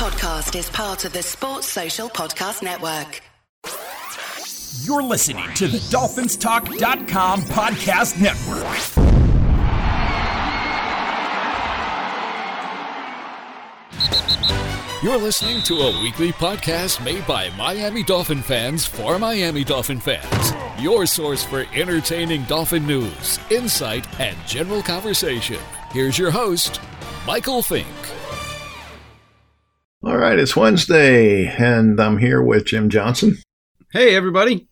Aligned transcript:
podcast 0.00 0.58
is 0.58 0.70
part 0.70 1.04
of 1.04 1.12
the 1.12 1.22
Sports 1.22 1.66
Social 1.66 2.08
Podcast 2.08 2.62
Network. 2.62 3.20
You're 4.82 5.02
listening 5.02 5.52
to 5.56 5.68
the 5.68 5.76
DolphinsTalk.com 5.76 7.42
podcast 7.42 8.18
network. 8.18 8.64
You're 15.02 15.18
listening 15.18 15.62
to 15.64 15.74
a 15.74 16.02
weekly 16.02 16.32
podcast 16.32 17.04
made 17.04 17.26
by 17.26 17.50
Miami 17.50 18.02
Dolphin 18.02 18.40
fans 18.40 18.86
for 18.86 19.18
Miami 19.18 19.64
Dolphin 19.64 20.00
fans. 20.00 20.54
Your 20.82 21.04
source 21.04 21.44
for 21.44 21.66
entertaining 21.74 22.44
Dolphin 22.44 22.86
news, 22.86 23.38
insight, 23.50 24.06
and 24.18 24.34
general 24.46 24.80
conversation. 24.82 25.58
Here's 25.92 26.16
your 26.16 26.30
host, 26.30 26.80
Michael 27.26 27.60
Fink. 27.62 27.86
All 30.02 30.16
right, 30.16 30.38
it's 30.38 30.56
Wednesday, 30.56 31.46
and 31.46 32.00
I'm 32.00 32.18
here 32.18 32.42
with 32.42 32.64
Jim 32.66 32.88
Johnson 32.88 33.36
Hey, 33.92 34.14
everybody. 34.14 34.68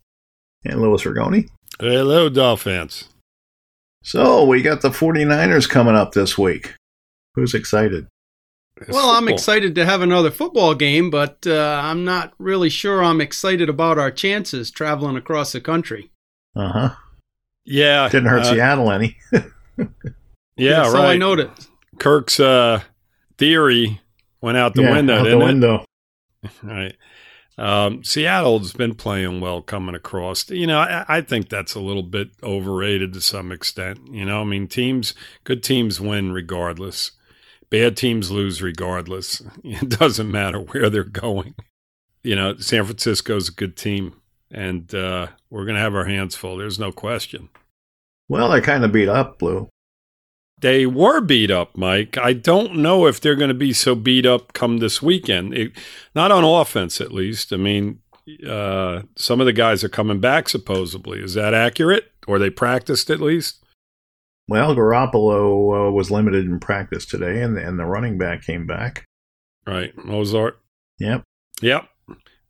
and 0.64 0.80
Louis 0.80 1.02
Ragone. 1.05 1.48
Hello, 1.78 2.28
Dolphins. 2.28 3.09
So, 4.02 4.45
we 4.46 4.62
got 4.62 4.80
the 4.80 4.88
49ers 4.91 5.69
coming 5.69 5.95
up 5.95 6.12
this 6.12 6.38
week. 6.38 6.74
Who's 7.34 7.52
excited? 7.55 8.06
Well, 8.88 9.10
I'm 9.10 9.28
excited 9.28 9.74
to 9.74 9.84
have 9.84 10.02
another 10.02 10.30
football 10.30 10.74
game, 10.74 11.10
but 11.10 11.38
uh, 11.47 11.80
I'm 11.83 12.05
not 12.05 12.33
really 12.38 12.70
sure 12.70 13.02
I'm 13.02 13.20
excited 13.20 13.69
about 13.69 13.98
our 13.98 14.10
chances 14.12 14.70
traveling 14.70 15.16
across 15.16 15.52
the 15.52 15.60
country. 15.60 16.10
Uh 16.55 16.69
huh. 16.72 16.91
Yeah, 17.64 18.08
Didn't 18.08 18.28
hurt 18.30 18.42
uh, 18.42 18.52
Seattle 18.52 18.91
any. 18.91 19.16
Yeah, 20.56 20.83
That's 20.83 20.92
right. 20.95 21.00
all 21.00 21.06
I 21.10 21.16
noticed. 21.16 21.69
Kirk's 22.00 22.41
uh, 22.41 22.83
theory 23.36 24.00
went 24.41 24.56
out 24.59 24.74
the 24.74 24.83
Yeah, 24.83 24.92
window, 24.92 25.15
out 25.15 25.30
the 25.30 25.30
didn't 25.30 25.38
window. 25.38 25.84
it? 26.42 26.51
Right. 26.62 26.97
Um, 27.56 28.05
Seattle's 28.05 28.72
been 28.72 28.95
playing 28.95 29.41
well 29.41 29.62
coming 29.62 29.97
across. 29.97 30.48
You 30.48 30.67
know, 30.69 30.78
I, 30.78 31.05
I 31.08 31.20
think 31.22 31.48
that's 31.48 31.75
a 31.75 31.80
little 31.80 32.05
bit 32.05 32.28
overrated 32.42 33.12
to 33.14 33.20
some 33.20 33.50
extent. 33.50 33.98
You 34.12 34.25
know, 34.25 34.41
I 34.41 34.45
mean, 34.45 34.69
teams, 34.69 35.12
good 35.42 35.64
teams 35.64 36.00
win 36.00 36.30
regardless. 36.33 37.12
Bad 37.69 37.97
teams 37.97 38.30
lose 38.30 38.62
regardless. 38.62 39.42
It 39.64 39.89
doesn't 39.89 40.30
matter 40.30 40.61
where 40.61 40.89
they're 40.89 41.02
going. 41.05 41.56
You 42.23 42.36
know, 42.36 42.56
San 42.58 42.84
Francisco's 42.84 43.48
a 43.48 43.52
good 43.52 43.77
team, 43.77 44.14
and 44.52 44.92
uh, 44.95 45.28
we're 45.50 45.64
going 45.64 45.75
to 45.77 45.80
have 45.83 45.95
our 45.97 46.05
hands 46.05 46.36
full. 46.36 46.56
There's 46.56 46.78
no 46.78 46.92
question. 46.92 47.48
Well, 48.28 48.50
they 48.50 48.61
kind 48.61 48.84
of 48.84 48.92
beat 48.92 49.08
up 49.08 49.39
Blue. 49.41 49.69
They 50.61 50.87
were 50.87 51.20
beat 51.20 51.51
up, 51.51 51.77
Mike. 51.77 52.19
I 52.19 52.33
don't 52.33 52.77
know 52.77 53.06
if 53.06 53.20
they're 53.20 53.37
going 53.37 53.48
to 53.48 53.55
be 53.55 53.73
so 53.73 53.95
beat 53.95 54.27
up 54.27 54.53
come 54.53 54.78
this 54.78 55.01
weekend. 55.01 55.55
It, 55.55 55.73
not 56.14 56.33
on 56.33 56.42
offense, 56.42 57.01
at 57.01 57.12
least. 57.12 57.53
I 57.53 57.56
mean, 57.56 58.01
uh, 58.47 59.03
some 59.17 59.41
of 59.41 59.47
the 59.47 59.53
guys 59.53 59.84
are 59.84 59.89
coming 59.89 60.20
back, 60.20 60.48
supposedly. 60.48 61.20
Is 61.20 61.34
that 61.34 61.55
accurate? 61.55 62.11
Or 62.27 62.39
they 62.39 62.51
practiced 62.51 63.09
at 63.09 63.20
least? 63.20 63.64
Well, 64.48 64.75
Garoppolo 64.75 65.89
uh, 65.89 65.92
was 65.92 66.11
limited 66.11 66.47
in 66.47 66.59
practice 66.59 67.06
today, 67.06 67.42
and, 67.42 67.56
and 67.56 67.79
the 67.79 67.84
running 67.84 68.19
back 68.19 68.42
came 68.42 68.67
back. 68.67 69.05
Right. 69.67 69.95
Mostert. 69.97 70.55
Yep. 70.98 71.23
Yep. 71.61 71.89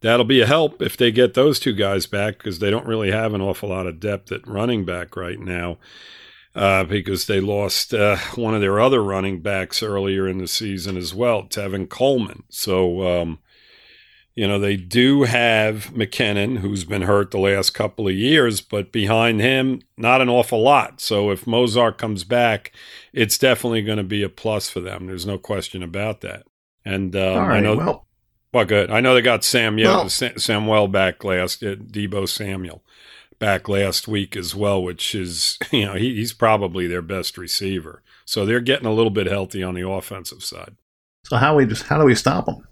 That'll 0.01 0.25
be 0.25 0.41
a 0.41 0.47
help 0.47 0.81
if 0.81 0.97
they 0.97 1.11
get 1.11 1.35
those 1.35 1.59
two 1.59 1.73
guys 1.73 2.07
back 2.07 2.39
because 2.39 2.61
they 2.61 2.71
don't 2.71 2.87
really 2.87 3.11
have 3.11 3.35
an 3.35 3.41
awful 3.41 3.69
lot 3.69 3.89
of 3.89 3.99
depth 3.99 4.31
at 4.31 4.47
running 4.47 4.85
back 4.85 5.17
right 5.17 5.41
now 5.41 5.79
uh, 6.55 6.85
because 6.85 7.27
they 7.27 7.41
lost 7.41 7.95
uh, 7.95 8.17
one 8.35 8.55
of 8.55 8.61
their 8.61 8.81
other 8.81 9.03
running 9.03 9.41
backs 9.41 9.83
earlier 9.83 10.27
in 10.27 10.39
the 10.39 10.49
season 10.49 10.97
as 10.97 11.15
well, 11.15 11.45
Tevin 11.45 11.89
Coleman. 11.89 12.43
So, 12.49 13.07
um, 13.21 13.39
you 14.35 14.47
know, 14.47 14.59
they 14.59 14.77
do 14.77 15.25
have 15.25 15.93
McKinnon, 15.95 16.59
who's 16.59 16.85
been 16.85 17.03
hurt 17.03 17.31
the 17.33 17.39
last 17.41 17.71
couple 17.71 18.07
of 18.07 18.15
years, 18.15 18.61
but 18.61 18.93
behind 18.93 19.41
him, 19.41 19.83
not 19.97 20.21
an 20.21 20.29
awful 20.29 20.63
lot. 20.63 21.01
So 21.01 21.31
if 21.31 21.45
Mostert 21.45 21.99
comes 21.99 22.23
back, 22.25 22.73
it's 23.13 23.37
definitely 23.39 23.83
going 23.83 23.99
to 23.99 24.05
be 24.05 24.23
a 24.23 24.29
plus 24.29 24.69
for 24.71 24.81
them. 24.81 25.07
There's 25.07 25.27
no 25.27 25.39
question 25.39 25.83
about 25.83 26.21
that. 26.21 26.45
And 26.85 27.15
All 27.17 27.39
I 27.51 27.61
know 27.61 27.77
Well, 27.77 28.07
well, 28.53 28.65
good. 28.65 28.91
I 28.91 29.01
know 29.01 29.15
they 29.15 29.21
got 29.23 29.45
Samuel 29.45 29.91
Well- 29.93 30.09
Sa- 30.09 30.37
Samuel 30.37 30.89
back 30.89 31.23
last 31.25 31.63
uh, 31.63 31.75
Deebo 31.75 32.29
Samuel 32.29 32.83
back 33.39 33.69
last 33.69 34.09
week 34.09 34.37
as 34.37 34.55
well, 34.55 34.83
which 34.83 35.15
is 35.15 35.59
you 35.71 35.87
know 35.87 35.95
he, 35.95 36.17
he's 36.17 36.33
probably 36.33 36.87
their 36.87 37.03
best 37.03 37.39
receiver. 37.39 38.03
So 38.25 38.45
they're 38.45 38.61
getting 38.61 38.87
a 38.87 38.93
little 38.93 39.11
bit 39.11 39.27
healthy 39.27 39.63
on 39.63 39.75
the 39.75 39.89
offensive 39.89 40.45
side. 40.45 40.77
so 41.25 41.37
how 41.37 41.57
we 41.57 41.67
just 41.67 41.85
how 41.85 41.99
do 41.99 42.05
we 42.05 42.15
stop 42.15 42.47
them? 42.47 42.67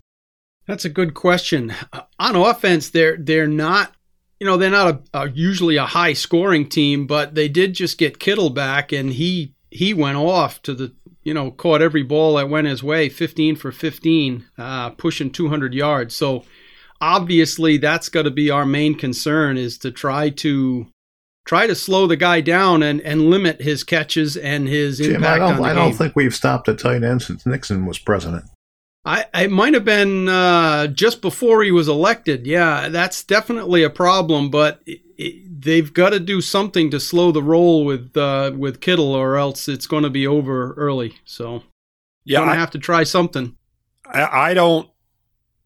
That's 0.67 0.85
a 0.85 0.91
good 0.91 1.15
question. 1.15 1.73
Uh, 1.93 2.03
on 2.19 2.37
offense, 2.37 2.91
they're 2.91 3.17
they're 3.17 3.47
not, 3.47 3.95
you 4.41 4.47
know, 4.47 4.57
they're 4.57 4.71
not 4.71 5.03
a, 5.15 5.21
a 5.21 5.31
usually 5.31 5.77
a 5.77 5.87
high 5.87 6.13
scoring 6.13 6.69
team, 6.69 7.07
but 7.07 7.35
they 7.35 7.49
did 7.49 7.75
just 7.75 7.99
get 7.99 8.19
Kittle 8.19 8.51
back, 8.51 8.93
and 8.93 9.13
he 9.13 9.55
he 9.71 9.95
went 9.95 10.17
off 10.17 10.61
to 10.63 10.75
the, 10.75 10.93
you 11.23 11.35
know, 11.35 11.51
caught 11.51 11.83
every 11.83 12.03
ball 12.03 12.37
that 12.37 12.49
went 12.49 12.67
his 12.67 12.83
way, 12.83 13.09
15 13.09 13.57
for 13.57 13.71
15, 13.71 14.47
uh, 14.59 14.91
pushing 14.91 15.31
200 15.31 15.75
yards. 15.75 16.15
So 16.17 16.45
obviously, 17.01 17.79
that's 17.79 18.09
got 18.09 18.23
to 18.23 18.31
be 18.31 18.51
our 18.51 18.67
main 18.67 18.95
concern 18.95 19.57
is 19.57 19.79
to 19.79 19.91
try 19.91 20.31
to 20.31 20.87
try 21.45 21.67
to 21.67 21.75
slow 21.75 22.07
the 22.07 22.17
guy 22.17 22.41
down 22.41 22.83
and 22.83 23.01
and 23.03 23.31
limit 23.31 23.63
his 23.63 23.85
catches 23.85 24.37
and 24.37 24.69
his 24.69 24.99
Jim, 24.99 25.13
I 25.13 25.15
impact 25.17 25.41
on 25.43 25.49
don't 25.51 25.57
the 25.59 25.63
I 25.65 25.69
game. 25.69 25.77
don't 25.77 25.93
think 25.95 26.17
we've 26.17 26.35
stopped 26.35 26.69
a 26.69 26.75
tight 26.75 27.03
end 27.05 27.23
since 27.23 27.47
Nixon 27.47 27.87
was 27.87 27.99
president. 27.99 28.45
I, 29.05 29.25
it 29.35 29.53
might 29.53 29.73
have 29.75 29.85
been 29.85 30.29
uh, 30.29 30.89
just 30.89 31.23
before 31.23 31.63
he 31.63 31.71
was 31.71 31.87
elected. 31.87 32.45
Yeah, 32.45 32.89
that's 32.89 33.23
definitely 33.23 33.85
a 33.85 33.91
problem. 33.91 34.51
But 34.51 34.81
it, 34.85 35.01
it, 35.17 35.61
they've 35.63 35.95
got 35.95 36.11
to 36.11 36.19
do 36.19 36.41
something 36.41 36.91
to 36.91 36.99
slow 36.99 37.31
the 37.31 37.43
roll 37.43 37.85
with 37.85 38.17
uh, 38.17 38.51
with 38.57 38.81
Kittle, 38.81 39.15
or 39.15 39.37
else 39.37 39.69
it's 39.69 39.87
going 39.87 40.03
to 40.03 40.11
be 40.11 40.27
over 40.27 40.73
early. 40.75 41.15
So 41.25 41.63
Yeah, 42.25 42.39
going 42.39 42.49
to 42.49 42.57
I, 42.57 42.59
have 42.59 42.73
to 42.73 42.81
try 42.81 43.05
something. 43.05 43.57
I, 44.05 44.51
I 44.51 44.55
don't. 44.55 44.89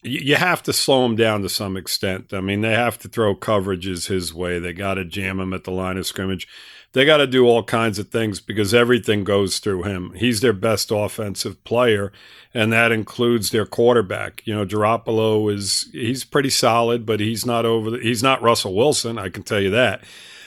You 0.02 0.36
have 0.36 0.62
to 0.62 0.72
slow 0.72 1.04
him 1.04 1.14
down 1.14 1.42
to 1.42 1.48
some 1.50 1.76
extent. 1.76 2.32
I 2.32 2.40
mean, 2.40 2.62
they 2.62 2.72
have 2.72 2.98
to 3.00 3.08
throw 3.08 3.34
coverages 3.34 4.06
his 4.06 4.32
way. 4.32 4.58
They 4.58 4.72
got 4.72 4.94
to 4.94 5.04
jam 5.04 5.38
him 5.38 5.52
at 5.52 5.64
the 5.64 5.70
line 5.70 5.98
of 5.98 6.06
scrimmage. 6.06 6.48
They 6.92 7.04
got 7.04 7.18
to 7.18 7.26
do 7.26 7.46
all 7.46 7.62
kinds 7.62 7.98
of 7.98 8.08
things 8.08 8.40
because 8.40 8.72
everything 8.74 9.24
goes 9.24 9.58
through 9.58 9.82
him. 9.84 10.12
He's 10.16 10.40
their 10.40 10.54
best 10.54 10.90
offensive 10.90 11.62
player, 11.64 12.12
and 12.54 12.72
that 12.72 12.92
includes 12.92 13.50
their 13.50 13.66
quarterback. 13.66 14.42
You 14.46 14.54
know, 14.54 14.66
Garoppolo 14.66 15.52
is 15.52 15.88
he's 15.92 16.24
pretty 16.24 16.50
solid, 16.50 17.04
but 17.04 17.20
he's 17.20 17.44
not 17.44 17.66
over. 17.66 17.90
The, 17.90 17.98
he's 17.98 18.22
not 18.22 18.42
Russell 18.42 18.74
Wilson. 18.74 19.18
I 19.18 19.28
can 19.28 19.42
tell 19.42 19.60
you 19.60 19.70
that. 19.70 20.02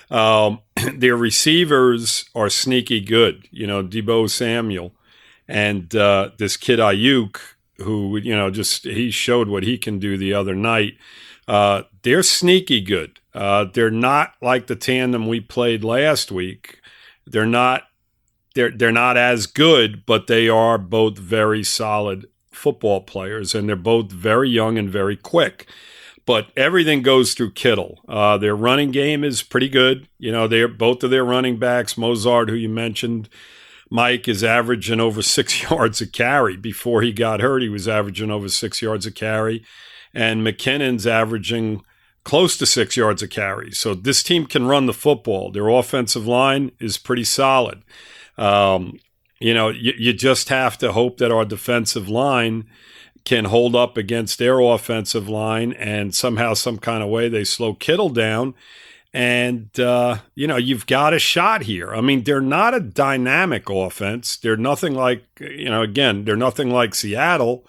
Um, 0.09 0.59
their 0.95 1.15
receivers 1.15 2.25
are 2.33 2.49
sneaky 2.49 2.99
good. 3.01 3.47
You 3.51 3.67
know, 3.67 3.83
Deebo 3.83 4.29
Samuel 4.29 4.93
and 5.47 5.95
uh, 5.95 6.31
this 6.37 6.57
kid 6.57 6.79
Aiyuk, 6.79 7.37
who 7.77 8.17
you 8.17 8.35
know 8.35 8.49
just 8.49 8.83
he 8.83 9.11
showed 9.11 9.47
what 9.47 9.63
he 9.63 9.77
can 9.77 9.99
do 9.99 10.17
the 10.17 10.33
other 10.33 10.55
night. 10.55 10.97
Uh, 11.47 11.83
they're 12.03 12.23
sneaky 12.23 12.81
good. 12.81 13.19
Uh, 13.33 13.65
they're 13.73 13.91
not 13.91 14.35
like 14.41 14.67
the 14.67 14.75
tandem 14.75 15.27
we 15.27 15.39
played 15.39 15.83
last 15.83 16.31
week. 16.31 16.79
They're 17.25 17.45
not. 17.45 17.83
They're 18.55 18.71
they're 18.71 18.91
not 18.91 19.17
as 19.17 19.47
good, 19.47 20.05
but 20.05 20.27
they 20.27 20.47
are 20.47 20.77
both 20.77 21.17
very 21.17 21.63
solid 21.63 22.27
football 22.51 23.01
players, 23.01 23.55
and 23.55 23.67
they're 23.67 23.75
both 23.75 24.11
very 24.11 24.49
young 24.49 24.77
and 24.77 24.89
very 24.89 25.17
quick. 25.17 25.67
But 26.25 26.51
everything 26.55 27.01
goes 27.01 27.33
through 27.33 27.51
Kittle. 27.51 27.99
Uh, 28.07 28.37
their 28.37 28.55
running 28.55 28.91
game 28.91 29.25
is 29.25 29.43
pretty 29.43 29.67
good. 29.67 30.07
You 30.17 30.31
know, 30.31 30.47
they're 30.47 30.69
both 30.69 31.03
of 31.03 31.09
their 31.09 31.25
running 31.25 31.57
backs, 31.57 31.95
Mostert, 31.95 32.49
who 32.49 32.55
you 32.55 32.69
mentioned, 32.69 33.27
Mike 33.93 34.27
is 34.27 34.43
averaging 34.43 34.99
over 34.99 35.21
six 35.37 35.61
yards 35.61 36.01
a 36.01 36.07
carry. 36.07 36.57
Before 36.57 37.03
he 37.03 37.13
got 37.13 37.41
hurt, 37.41 37.61
he 37.61 37.69
was 37.69 37.87
averaging 37.87 38.31
over 38.31 38.49
six 38.49 38.81
yards 38.81 39.05
a 39.05 39.11
carry. 39.11 39.63
And 40.15 40.45
McKinnon's 40.45 41.05
averaging 41.05 41.83
close 42.23 42.57
to 42.57 42.65
six 42.65 42.97
yards 42.97 43.21
a 43.21 43.27
carry. 43.27 43.71
So 43.71 43.93
this 43.93 44.23
team 44.23 44.47
can 44.47 44.65
run 44.65 44.87
the 44.87 44.93
football. 44.93 45.51
Their 45.51 45.67
offensive 45.67 46.25
line 46.25 46.71
is 46.79 46.97
pretty 46.97 47.23
solid. 47.23 47.83
Um, 48.35 48.99
you 49.39 49.53
know, 49.53 49.69
you, 49.69 49.93
you 49.95 50.13
just 50.13 50.49
have 50.49 50.75
to 50.79 50.93
hope 50.93 51.19
that 51.19 51.31
our 51.31 51.45
defensive 51.45 52.09
line 52.09 52.65
can 53.25 53.45
hold 53.45 53.75
up 53.75 53.95
against 53.95 54.39
their 54.39 54.59
offensive 54.59 55.29
line 55.29 55.71
and 55.73 56.15
somehow, 56.15 56.55
some 56.55 56.79
kind 56.79 57.03
of 57.03 57.09
way, 57.09 57.29
they 57.29 57.43
slow 57.43 57.75
Kittle 57.75 58.09
down. 58.09 58.55
And, 59.13 59.79
uh, 59.79 60.17
you 60.33 60.47
know, 60.47 60.57
you've 60.57 60.87
got 60.87 61.13
a 61.13 61.19
shot 61.19 61.63
here. 61.63 61.93
I 61.93 62.01
mean, 62.01 62.23
they're 62.23 62.41
not 62.41 62.73
a 62.73 62.79
dynamic 62.79 63.69
offense. 63.69 64.37
They're 64.37 64.57
nothing 64.57 64.95
like, 64.95 65.23
you 65.39 65.69
know, 65.69 65.83
again, 65.83 66.25
they're 66.25 66.35
nothing 66.35 66.71
like 66.71 66.95
Seattle, 66.95 67.63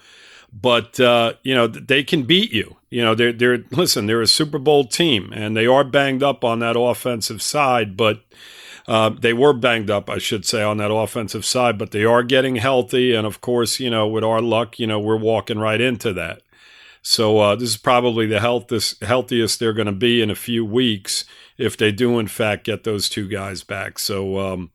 but, 0.53 0.99
uh, 0.99 1.35
you 1.43 1.55
know, 1.55 1.67
they 1.67 2.03
can 2.03 2.23
beat 2.23 2.53
you. 2.53 2.77
You 2.89 3.03
know, 3.03 3.15
they're, 3.15 3.33
they're, 3.33 3.65
listen, 3.71 4.07
they're 4.07 4.23
a 4.23 4.27
Super 4.27 4.59
Bowl 4.59 4.87
team 4.87 5.33
and 5.35 5.55
they 5.55 5.67
are 5.67 5.85
banged 5.85 6.23
up 6.23 6.45
on 6.45 6.61
that 6.61 6.79
offensive 6.79 7.43
side, 7.43 7.97
but, 7.97 8.23
Uh, 8.87 9.09
they 9.09 9.33
were 9.33 9.55
banged 9.55 9.91
up, 9.91 10.11
I 10.11 10.19
should 10.19 10.45
say, 10.45 10.63
on 10.63 10.77
that 10.77 10.93
offensive 10.93 11.47
side, 11.47 11.79
but 11.79 11.91
they 11.91 12.05
are 12.05 12.23
getting 12.23 12.57
healthy. 12.57 13.15
And 13.17 13.27
of 13.27 13.41
course, 13.41 13.81
you 13.81 13.89
know, 13.89 14.07
with 14.07 14.23
our 14.23 14.43
luck, 14.43 14.79
you 14.79 14.87
know, 14.87 15.01
we're 15.01 15.17
walking 15.17 15.59
right 15.59 15.81
into 15.81 16.13
that. 16.13 16.43
So 17.07 17.39
uh, 17.39 17.55
this 17.55 17.69
is 17.69 17.77
probably 17.77 18.27
the 18.27 18.41
healthiest, 18.41 19.05
healthiest 19.05 19.61
they're 19.61 19.75
going 19.75 19.87
to 19.87 19.93
be 19.93 20.23
in 20.23 20.31
a 20.31 20.35
few 20.35 20.65
weeks 20.65 21.27
if 21.59 21.77
they 21.77 21.93
do, 21.93 22.19
in 22.19 22.27
fact, 22.27 22.65
get 22.65 22.85
those 22.85 23.11
two 23.11 23.29
guys 23.29 23.63
back. 23.63 23.99
So, 23.99 24.39
um, 24.39 24.71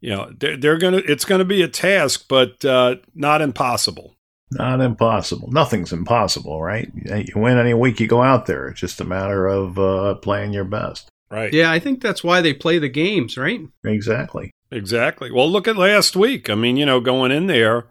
you 0.00 0.10
know, 0.10 0.32
they're, 0.38 0.56
they're 0.56 0.78
going 0.78 0.94
to, 0.94 1.04
it's 1.04 1.26
going 1.26 1.40
to 1.40 1.44
be 1.44 1.60
a 1.60 1.68
task, 1.68 2.24
but 2.28 2.64
uh, 2.64 2.96
not 3.14 3.42
impossible. 3.42 4.16
Not 4.52 4.80
impossible. 4.80 5.50
Nothing's 5.50 5.92
impossible, 5.92 6.62
right? 6.62 6.90
You 6.94 7.34
win 7.36 7.58
any 7.58 7.74
week 7.74 8.00
you 8.00 8.06
go 8.06 8.22
out 8.22 8.46
there. 8.46 8.68
It's 8.68 8.80
just 8.80 9.00
a 9.00 9.04
matter 9.04 9.46
of 9.46 9.78
uh, 9.78 10.14
playing 10.14 10.54
your 10.54 10.64
best. 10.64 11.10
Right. 11.30 11.52
Yeah, 11.52 11.70
I 11.70 11.78
think 11.78 12.00
that's 12.00 12.24
why 12.24 12.40
they 12.40 12.54
play 12.54 12.78
the 12.78 12.88
games, 12.88 13.36
right? 13.36 13.60
Exactly. 13.84 14.52
Exactly. 14.70 15.30
Well, 15.30 15.50
look 15.50 15.68
at 15.68 15.76
last 15.76 16.16
week. 16.16 16.48
I 16.48 16.54
mean, 16.54 16.76
you 16.76 16.86
know, 16.86 17.00
going 17.00 17.32
in 17.32 17.48
there, 17.48 17.86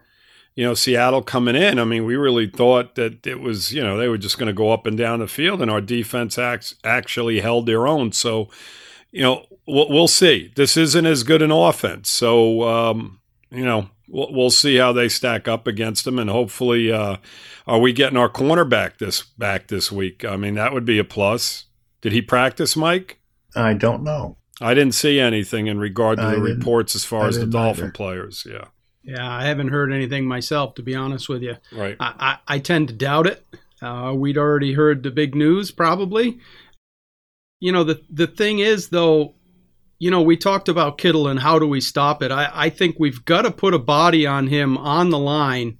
you 0.55 0.63
know, 0.63 0.73
Seattle 0.73 1.21
coming 1.21 1.55
in, 1.55 1.79
I 1.79 1.83
mean, 1.83 2.05
we 2.05 2.15
really 2.15 2.47
thought 2.47 2.95
that 2.95 3.27
it 3.27 3.41
was, 3.41 3.73
you 3.73 3.83
know, 3.83 3.97
they 3.97 4.07
were 4.07 4.17
just 4.17 4.37
going 4.37 4.47
to 4.47 4.53
go 4.53 4.71
up 4.71 4.87
and 4.87 4.97
down 4.97 5.19
the 5.19 5.27
field, 5.27 5.61
and 5.61 5.69
our 5.69 5.81
defense 5.81 6.37
acts, 6.37 6.75
actually 6.83 7.41
held 7.41 7.65
their 7.65 7.87
own. 7.87 8.13
So, 8.13 8.49
you 9.11 9.21
know, 9.21 9.45
we'll, 9.67 9.89
we'll 9.89 10.07
see. 10.07 10.51
This 10.55 10.77
isn't 10.77 11.05
as 11.05 11.23
good 11.23 11.41
an 11.41 11.51
offense. 11.51 12.09
So, 12.09 12.63
um, 12.63 13.19
you 13.51 13.65
know, 13.65 13.89
we'll, 14.07 14.31
we'll 14.31 14.49
see 14.49 14.77
how 14.77 14.93
they 14.93 15.09
stack 15.09 15.47
up 15.47 15.67
against 15.67 16.05
them, 16.05 16.17
and 16.17 16.29
hopefully, 16.29 16.91
uh, 16.91 17.17
are 17.67 17.79
we 17.79 17.91
getting 17.91 18.17
our 18.17 18.29
cornerback 18.29 18.97
this 18.97 19.23
back 19.23 19.67
this 19.67 19.91
week? 19.91 20.23
I 20.23 20.37
mean, 20.37 20.55
that 20.55 20.71
would 20.71 20.85
be 20.85 20.99
a 20.99 21.03
plus. 21.03 21.65
Did 22.01 22.13
he 22.13 22.21
practice, 22.21 22.75
Mike? 22.75 23.19
I 23.55 23.73
don't 23.73 24.03
know. 24.03 24.37
I 24.61 24.73
didn't 24.73 24.93
see 24.93 25.19
anything 25.19 25.67
in 25.67 25.79
regard 25.79 26.17
to 26.19 26.23
I 26.23 26.35
the 26.35 26.39
reports 26.39 26.95
as 26.95 27.03
far 27.03 27.25
I 27.25 27.27
as 27.27 27.39
the 27.39 27.45
Dolphin 27.45 27.85
either. 27.85 27.91
players. 27.91 28.47
Yeah, 28.49 28.65
Yeah, 29.05 29.29
I 29.29 29.43
haven't 29.45 29.67
heard 29.67 29.93
anything 29.93 30.25
myself, 30.25 30.75
to 30.75 30.83
be 30.83 30.95
honest 30.95 31.29
with 31.29 31.43
you. 31.43 31.55
right. 31.71 31.95
I, 31.99 32.39
I, 32.47 32.55
I 32.55 32.59
tend 32.59 32.87
to 32.87 32.93
doubt 32.93 33.27
it. 33.27 33.45
Uh, 33.81 34.13
we'd 34.15 34.37
already 34.37 34.73
heard 34.73 35.03
the 35.03 35.11
big 35.11 35.35
news, 35.35 35.69
probably. 35.69 36.39
You 37.59 37.71
know, 37.71 37.83
the 37.83 38.01
the 38.09 38.27
thing 38.27 38.59
is, 38.59 38.89
though, 38.89 39.35
you 39.99 40.09
know, 40.09 40.21
we 40.23 40.37
talked 40.37 40.69
about 40.69 40.97
Kittle 40.97 41.27
and 41.27 41.39
how 41.39 41.59
do 41.59 41.67
we 41.67 41.81
stop 41.81 42.23
it. 42.23 42.31
I, 42.31 42.49
I 42.51 42.69
think 42.69 42.95
we've 42.99 43.23
got 43.25 43.43
to 43.43 43.51
put 43.51 43.73
a 43.73 43.79
body 43.79 44.25
on 44.25 44.47
him 44.47 44.77
on 44.77 45.09
the 45.11 45.19
line 45.19 45.77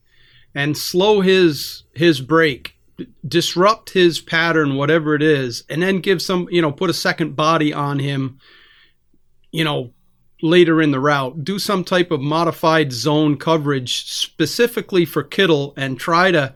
and 0.54 0.77
slow 0.77 1.22
his 1.22 1.83
his 1.94 2.22
break, 2.22 2.75
d- 2.98 3.07
disrupt 3.27 3.89
his 3.89 4.19
pattern, 4.19 4.75
whatever 4.75 5.16
it 5.16 5.24
is, 5.24 5.63
and 5.69 5.81
then 5.81 6.00
give 6.00 6.22
some, 6.22 6.48
you 6.51 6.62
know, 6.62 6.72
put 6.72 6.89
a 6.92 6.94
second 6.94 7.36
body 7.36 7.74
on 7.74 7.98
him. 7.98 8.39
You 9.51 9.63
know, 9.63 9.94
later 10.45 10.81
in 10.81 10.92
the 10.92 11.00
route. 11.00 11.44
Do 11.44 11.59
some 11.59 11.83
type 11.83 12.12
of 12.12 12.21
modified 12.21 12.94
zone 12.94 13.38
coverage 13.38 14.06
specifically 14.06 15.06
for 15.06 15.24
Kittle 15.24 15.74
and 15.75 16.00
try 16.00 16.31
to 16.31 16.53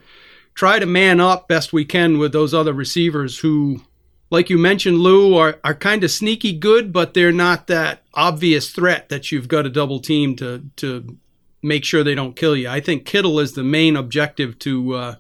try 0.54 0.80
to 0.80 0.86
man 0.86 1.20
up 1.20 1.48
best 1.48 1.74
we 1.74 1.86
can 1.86 2.18
with 2.18 2.32
those 2.32 2.54
other 2.54 2.74
receivers 2.74 3.40
who 3.40 3.82
like 4.30 4.50
you 4.50 4.58
mentioned 4.58 4.98
Lou 4.98 5.36
are 5.36 5.58
are 5.64 5.74
kind 5.74 6.04
of 6.04 6.12
sneaky 6.12 6.52
good 6.52 6.92
but 6.92 7.14
they're 7.14 7.32
not 7.32 7.68
that 7.68 8.04
obvious 8.14 8.70
threat 8.70 9.08
that 9.08 9.32
you've 9.32 9.48
got 9.48 9.62
to 9.62 9.70
double 9.70 10.00
team 10.00 10.36
to 10.36 10.66
to 10.76 11.18
make 11.62 11.84
sure 11.84 12.04
they 12.04 12.16
don't 12.16 12.36
kill 12.36 12.56
you. 12.56 12.70
I 12.70 12.80
think 12.80 13.06
Kittle 13.06 13.40
is 13.40 13.54
the 13.54 13.64
main 13.64 13.96
objective 13.96 14.60
to 14.60 14.94
uh 14.96 15.16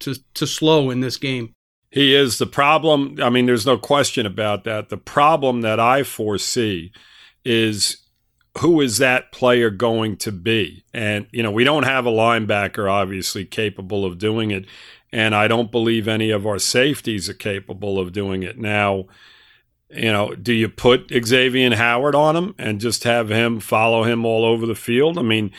to 0.00 0.14
to 0.34 0.46
slow 0.46 0.90
in 0.90 1.00
this 1.00 1.16
game. 1.16 1.52
He 1.90 2.14
is 2.14 2.38
the 2.38 2.46
problem. 2.46 3.18
I 3.22 3.30
mean, 3.30 3.46
there's 3.46 3.66
no 3.66 3.78
question 3.78 4.26
about 4.26 4.64
that. 4.64 4.88
The 4.88 4.96
problem 4.96 5.60
that 5.60 5.78
I 5.78 6.02
foresee 6.02 6.90
is 7.44 8.03
who 8.58 8.80
is 8.80 8.98
that 8.98 9.32
player 9.32 9.70
going 9.70 10.16
to 10.18 10.32
be? 10.32 10.84
And, 10.92 11.26
you 11.32 11.42
know, 11.42 11.50
we 11.50 11.64
don't 11.64 11.82
have 11.84 12.06
a 12.06 12.10
linebacker 12.10 12.90
obviously 12.90 13.44
capable 13.44 14.04
of 14.04 14.18
doing 14.18 14.50
it. 14.50 14.66
And 15.12 15.34
I 15.34 15.48
don't 15.48 15.70
believe 15.70 16.08
any 16.08 16.30
of 16.30 16.46
our 16.46 16.58
safeties 16.58 17.28
are 17.28 17.34
capable 17.34 17.98
of 17.98 18.12
doing 18.12 18.42
it. 18.42 18.58
Now, 18.58 19.06
you 19.90 20.10
know, 20.10 20.34
do 20.34 20.52
you 20.52 20.68
put 20.68 21.12
Xavier 21.24 21.74
Howard 21.74 22.14
on 22.14 22.36
him 22.36 22.54
and 22.58 22.80
just 22.80 23.04
have 23.04 23.28
him 23.28 23.60
follow 23.60 24.02
him 24.04 24.24
all 24.24 24.44
over 24.44 24.66
the 24.66 24.74
field? 24.74 25.18
I 25.18 25.22
mean, 25.22 25.52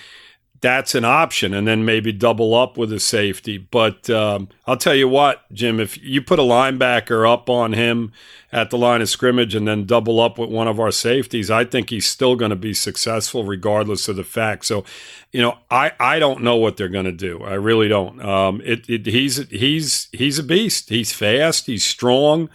that's 0.65 0.95
an 0.95 1.05
option, 1.05 1.53
and 1.53 1.67
then 1.67 1.85
maybe 1.85 2.11
double 2.11 2.55
up 2.55 2.75
with 2.75 2.91
a 2.91 2.99
safety. 2.99 3.59
But 3.59 4.09
um, 4.09 4.49
I'll 4.65 4.75
tell 4.75 4.95
you 4.95 5.07
what, 5.07 5.43
Jim, 5.53 5.79
if 5.79 5.95
you 6.03 6.23
put 6.23 6.39
a 6.39 6.41
linebacker 6.41 7.31
up 7.31 7.51
on 7.51 7.73
him 7.73 8.11
at 8.51 8.71
the 8.71 8.77
line 8.79 8.99
of 8.99 9.07
scrimmage 9.07 9.53
and 9.53 9.67
then 9.67 9.85
double 9.85 10.19
up 10.19 10.39
with 10.39 10.49
one 10.49 10.67
of 10.67 10.79
our 10.79 10.89
safeties, 10.89 11.51
I 11.51 11.65
think 11.65 11.91
he's 11.91 12.07
still 12.07 12.35
going 12.35 12.49
to 12.49 12.55
be 12.55 12.73
successful 12.73 13.43
regardless 13.43 14.07
of 14.07 14.15
the 14.15 14.23
fact. 14.23 14.65
So, 14.65 14.83
you 15.31 15.39
know, 15.39 15.59
I, 15.69 15.91
I 15.99 16.17
don't 16.17 16.41
know 16.41 16.55
what 16.55 16.77
they're 16.77 16.89
going 16.89 17.05
to 17.05 17.11
do. 17.11 17.43
I 17.43 17.53
really 17.53 17.87
don't. 17.87 18.19
Um, 18.25 18.59
it, 18.65 18.89
it 18.89 19.05
he's 19.05 19.47
he's 19.49 20.07
he's 20.13 20.39
a 20.39 20.43
beast. 20.43 20.89
He's 20.89 21.13
fast. 21.13 21.67
He's 21.67 21.83
strong. 21.83 22.49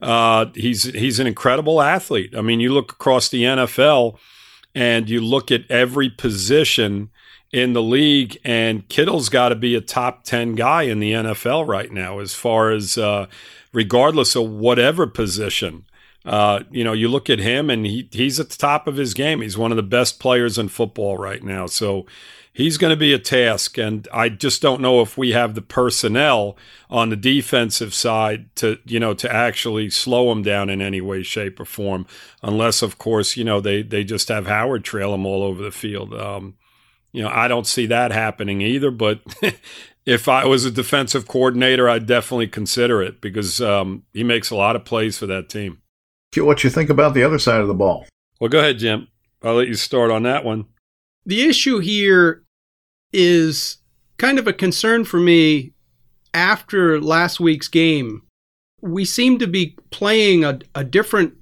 Uh, 0.00 0.46
he's 0.54 0.84
he's 0.84 1.18
an 1.18 1.26
incredible 1.26 1.82
athlete. 1.82 2.32
I 2.36 2.42
mean, 2.42 2.60
you 2.60 2.72
look 2.72 2.92
across 2.92 3.28
the 3.28 3.42
NFL 3.42 4.18
and 4.72 5.10
you 5.10 5.20
look 5.20 5.50
at 5.50 5.68
every 5.68 6.10
position 6.10 7.10
in 7.52 7.72
the 7.72 7.82
league, 7.82 8.38
and 8.44 8.88
Kittle's 8.88 9.28
got 9.28 9.50
to 9.50 9.54
be 9.54 9.74
a 9.74 9.80
top 9.80 10.24
10 10.24 10.54
guy 10.54 10.82
in 10.82 11.00
the 11.00 11.12
NFL 11.12 11.66
right 11.66 11.90
now, 11.90 12.18
as 12.18 12.34
far 12.34 12.70
as 12.70 12.98
uh, 12.98 13.26
regardless 13.72 14.34
of 14.34 14.50
whatever 14.50 15.06
position. 15.06 15.84
Uh, 16.24 16.64
you 16.72 16.82
know, 16.82 16.92
you 16.92 17.08
look 17.08 17.30
at 17.30 17.38
him, 17.38 17.70
and 17.70 17.86
he, 17.86 18.08
he's 18.10 18.40
at 18.40 18.50
the 18.50 18.56
top 18.56 18.88
of 18.88 18.96
his 18.96 19.14
game. 19.14 19.40
He's 19.40 19.56
one 19.56 19.70
of 19.70 19.76
the 19.76 19.82
best 19.82 20.18
players 20.18 20.58
in 20.58 20.68
football 20.68 21.16
right 21.16 21.42
now. 21.42 21.66
So 21.66 22.04
he's 22.56 22.78
going 22.78 22.90
to 22.90 22.96
be 22.96 23.12
a 23.12 23.18
task. 23.18 23.78
And 23.78 24.08
I 24.12 24.30
just 24.30 24.60
don't 24.60 24.80
know 24.80 25.02
if 25.02 25.16
we 25.16 25.32
have 25.32 25.54
the 25.54 25.62
personnel 25.62 26.56
on 26.90 27.10
the 27.10 27.16
defensive 27.16 27.94
side 27.94 28.54
to, 28.56 28.78
you 28.86 28.98
know, 28.98 29.14
to 29.14 29.32
actually 29.32 29.90
slow 29.90 30.32
him 30.32 30.42
down 30.42 30.68
in 30.68 30.80
any 30.80 31.02
way, 31.02 31.22
shape, 31.22 31.60
or 31.60 31.64
form. 31.64 32.06
Unless, 32.42 32.82
of 32.82 32.98
course, 32.98 33.36
you 33.36 33.44
know, 33.44 33.60
they, 33.60 33.82
they 33.82 34.02
just 34.02 34.28
have 34.28 34.46
Howard 34.46 34.84
trail 34.84 35.14
him 35.14 35.26
all 35.26 35.44
over 35.44 35.62
the 35.62 35.70
field. 35.70 36.14
Um, 36.14 36.54
you 37.12 37.22
know, 37.22 37.30
I 37.30 37.48
don't 37.48 37.66
see 37.66 37.86
that 37.86 38.12
happening 38.12 38.60
either. 38.60 38.90
But 38.90 39.20
if 40.06 40.28
I 40.28 40.44
was 40.44 40.64
a 40.64 40.70
defensive 40.70 41.26
coordinator, 41.26 41.88
I'd 41.88 42.06
definitely 42.06 42.48
consider 42.48 43.02
it 43.02 43.20
because 43.20 43.60
um, 43.60 44.04
he 44.12 44.24
makes 44.24 44.50
a 44.50 44.56
lot 44.56 44.76
of 44.76 44.84
plays 44.84 45.18
for 45.18 45.26
that 45.26 45.48
team. 45.48 45.82
What 46.36 46.64
you 46.64 46.70
think 46.70 46.90
about 46.90 47.14
the 47.14 47.24
other 47.24 47.38
side 47.38 47.60
of 47.60 47.68
the 47.68 47.74
ball? 47.74 48.06
Well, 48.40 48.50
go 48.50 48.58
ahead, 48.58 48.78
Jim. 48.78 49.08
I'll 49.42 49.54
let 49.54 49.68
you 49.68 49.74
start 49.74 50.10
on 50.10 50.24
that 50.24 50.44
one. 50.44 50.66
The 51.24 51.42
issue 51.42 51.78
here 51.78 52.44
is 53.12 53.78
kind 54.18 54.38
of 54.38 54.46
a 54.46 54.52
concern 54.52 55.04
for 55.04 55.18
me 55.18 55.72
after 56.34 57.00
last 57.00 57.40
week's 57.40 57.68
game. 57.68 58.22
We 58.82 59.04
seem 59.04 59.38
to 59.38 59.46
be 59.46 59.76
playing 59.90 60.44
a, 60.44 60.60
a 60.74 60.84
different, 60.84 61.34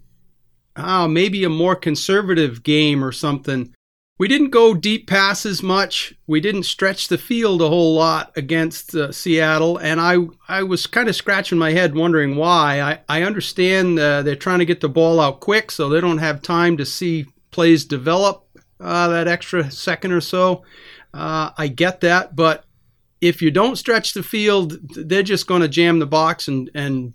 oh, 0.77 1.09
maybe 1.09 1.45
a 1.45 1.51
more 1.51 1.75
conservative 1.75 2.63
game 2.63 3.05
or 3.05 3.13
something. 3.13 3.75
We 4.17 4.29
didn't 4.29 4.51
go 4.51 4.75
deep 4.75 5.09
passes 5.09 5.61
much. 5.61 6.15
We 6.29 6.41
didn't 6.41 6.63
stretch 6.65 7.09
the 7.09 7.19
field 7.19 7.61
a 7.61 7.69
whole 7.69 7.95
lot 7.95 8.33
against 8.37 8.95
uh, 8.95 9.11
Seattle, 9.11 9.77
and 9.79 10.01
I 10.01 10.19
I 10.47 10.63
was 10.63 10.87
kind 10.87 11.09
of 11.09 11.17
scratching 11.17 11.59
my 11.59 11.73
head 11.73 11.97
wondering 11.97 12.37
why. 12.37 12.81
I 12.81 13.01
I 13.09 13.23
understand 13.25 13.99
uh, 13.99 14.23
they're 14.23 14.37
trying 14.37 14.61
to 14.61 14.65
get 14.65 14.81
the 14.81 14.89
ball 14.89 15.19
out 15.19 15.41
quick, 15.41 15.73
so 15.73 15.89
they 15.89 16.01
don't 16.01 16.19
have 16.19 16.43
time 16.43 16.77
to 16.77 16.87
see 16.87 17.27
plays 17.51 17.85
develop 17.85 18.47
uh, 18.79 19.09
that 19.09 19.27
extra 19.27 19.69
second 19.71 20.13
or 20.13 20.21
so. 20.21 20.63
Uh, 21.13 21.51
I 21.59 21.67
get 21.67 22.01
that, 22.03 22.37
but 22.37 22.65
if 23.21 23.43
you 23.43 23.51
don't 23.51 23.77
stretch 23.77 24.15
the 24.15 24.23
field, 24.23 24.79
they're 24.95 25.25
just 25.25 25.49
going 25.49 25.63
to 25.63 25.69
jam 25.69 25.99
the 25.99 26.07
box 26.07 26.47
and 26.47 26.71
and 26.73 27.15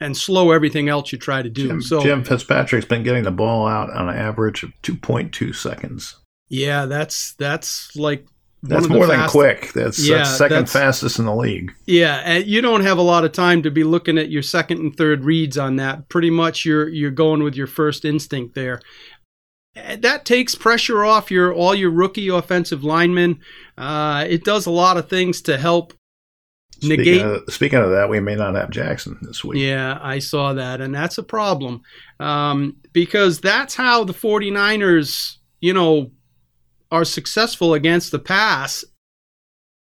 and 0.00 0.16
slow 0.16 0.50
everything 0.50 0.88
else 0.88 1.12
you 1.12 1.18
try 1.18 1.42
to 1.42 1.48
do. 1.50 1.68
Jim, 1.68 1.82
so 1.82 2.00
Jim 2.02 2.24
Fitzpatrick's 2.24 2.86
been 2.86 3.02
getting 3.02 3.24
the 3.24 3.30
ball 3.30 3.66
out 3.66 3.90
on 3.90 4.08
an 4.08 4.16
average 4.16 4.62
of 4.62 4.72
2.2 4.82 5.54
seconds. 5.54 6.16
yeah, 6.48 6.86
that's 6.86 7.34
that's 7.34 7.94
like 7.96 8.26
That's 8.62 8.88
more 8.88 9.06
than 9.06 9.20
fast- 9.20 9.32
quick. 9.32 9.72
That's, 9.74 9.98
Yeah, 10.06 10.18
that's 10.18 10.36
second 10.36 10.66
that's- 10.66 10.72
fastest 10.72 11.18
in 11.18 11.24
the 11.26 11.34
league. 11.34 11.72
Yeah, 11.86 12.20
and 12.24 12.46
you 12.46 12.60
don't 12.60 12.82
have 12.82 12.98
a 12.98 13.02
lot 13.02 13.24
of 13.24 13.32
time 13.32 13.62
to 13.62 13.70
be 13.70 13.84
looking 13.84 14.18
at 14.18 14.30
your 14.30 14.42
second 14.42 14.78
and 14.80 14.96
third 14.96 15.24
reads 15.24 15.56
on 15.58 15.76
that. 15.76 16.08
Pretty 16.08 16.30
much, 16.30 16.64
you're 16.64 16.88
you're 16.88 17.10
going 17.10 17.42
with 17.42 17.54
your 17.56 17.66
first 17.66 18.04
instinct 18.04 18.54
there. 18.54 18.80
That 19.98 20.24
takes 20.24 20.54
pressure 20.56 21.04
off 21.04 21.30
your 21.30 21.54
all 21.54 21.74
your 21.74 21.90
rookie 21.90 22.28
offensive 22.28 22.82
linemen. 22.82 23.38
Uh, 23.78 24.26
it 24.28 24.44
does 24.44 24.66
a 24.66 24.70
lot 24.70 24.96
of 24.96 25.08
things 25.08 25.40
to 25.42 25.56
help 25.56 25.94
negate. 26.82 27.06
Speaking 27.06 27.20
of, 27.22 27.42
speaking 27.54 27.78
of 27.78 27.90
that, 27.90 28.08
we 28.08 28.20
may 28.20 28.34
not 28.34 28.54
have 28.54 28.70
Jackson 28.70 29.18
this 29.22 29.44
week. 29.44 29.60
Yeah, 29.60 29.98
I 30.00 30.18
saw 30.18 30.52
that, 30.54 30.80
and 30.80 30.94
that's 30.94 31.18
a 31.18 31.22
problem 31.22 31.82
um, 32.18 32.76
because 32.92 33.40
that's 33.40 33.74
how 33.74 34.04
the 34.04 34.14
49ers, 34.14 35.36
you 35.60 35.72
know, 35.72 36.10
are 36.90 37.04
successful 37.04 37.74
against 37.74 38.12
the 38.12 38.18
pass. 38.18 38.84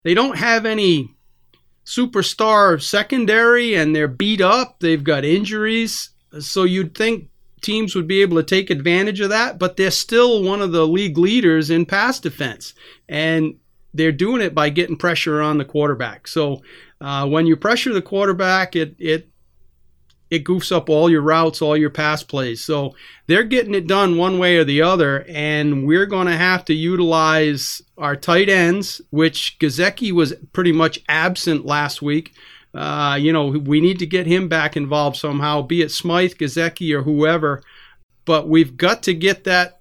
They 0.04 0.14
don't 0.14 0.36
have 0.36 0.66
any 0.66 1.14
superstar 1.84 2.80
secondary, 2.82 3.74
and 3.74 3.94
they're 3.94 4.08
beat 4.08 4.40
up. 4.40 4.80
They've 4.80 5.04
got 5.04 5.24
injuries, 5.24 6.10
so 6.40 6.64
you'd 6.64 6.96
think 6.96 7.28
teams 7.60 7.94
would 7.94 8.06
be 8.06 8.22
able 8.22 8.36
to 8.36 8.42
take 8.42 8.70
advantage 8.70 9.20
of 9.20 9.30
that, 9.30 9.58
but 9.58 9.76
they're 9.76 9.90
still 9.90 10.42
one 10.42 10.62
of 10.62 10.72
the 10.72 10.86
league 10.86 11.18
leaders 11.18 11.70
in 11.70 11.86
pass 11.86 12.20
defense. 12.20 12.74
And 13.08 13.54
they're 13.94 14.12
doing 14.12 14.42
it 14.42 14.54
by 14.54 14.68
getting 14.70 14.96
pressure 14.96 15.40
on 15.40 15.58
the 15.58 15.64
quarterback. 15.64 16.28
So 16.28 16.62
uh, 17.00 17.26
when 17.26 17.46
you 17.46 17.56
pressure 17.56 17.92
the 17.92 18.02
quarterback, 18.02 18.76
it, 18.76 18.94
it 18.98 19.28
it 20.30 20.44
goofs 20.44 20.70
up 20.70 20.90
all 20.90 21.08
your 21.08 21.22
routes, 21.22 21.62
all 21.62 21.76
your 21.76 21.90
pass 21.90 22.22
plays. 22.22 22.62
So 22.62 22.94
they're 23.26 23.44
getting 23.44 23.74
it 23.74 23.86
done 23.86 24.18
one 24.18 24.38
way 24.38 24.58
or 24.58 24.64
the 24.64 24.82
other, 24.82 25.24
and 25.28 25.86
we're 25.86 26.06
going 26.06 26.26
to 26.26 26.36
have 26.36 26.64
to 26.66 26.74
utilize 26.74 27.80
our 27.96 28.14
tight 28.14 28.50
ends, 28.50 29.00
which 29.10 29.56
Gesicki 29.58 30.12
was 30.12 30.34
pretty 30.52 30.72
much 30.72 31.00
absent 31.08 31.64
last 31.64 32.02
week. 32.02 32.34
Uh, 32.74 33.16
you 33.18 33.32
know, 33.32 33.46
we 33.46 33.80
need 33.80 33.98
to 34.00 34.06
get 34.06 34.26
him 34.26 34.48
back 34.48 34.76
involved 34.76 35.16
somehow, 35.16 35.62
be 35.62 35.80
it 35.80 35.90
Smythe, 35.90 36.34
Gesicki, 36.34 36.94
or 36.94 37.02
whoever. 37.02 37.62
But 38.26 38.48
we've 38.48 38.76
got 38.76 39.02
to 39.04 39.14
get 39.14 39.44
that 39.44 39.77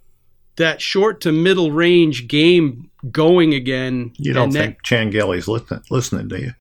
that 0.58 0.82
short 0.82 1.22
to 1.22 1.32
middle 1.32 1.72
range 1.72 2.28
game 2.28 2.90
going 3.12 3.54
again. 3.54 4.12
You 4.18 4.34
don't 4.34 4.52
think 4.52 4.78
that, 4.78 4.84
Chan 4.84 5.12
listening, 5.12 5.82
listening, 5.90 6.28
do 6.28 6.38
you? 6.38 6.54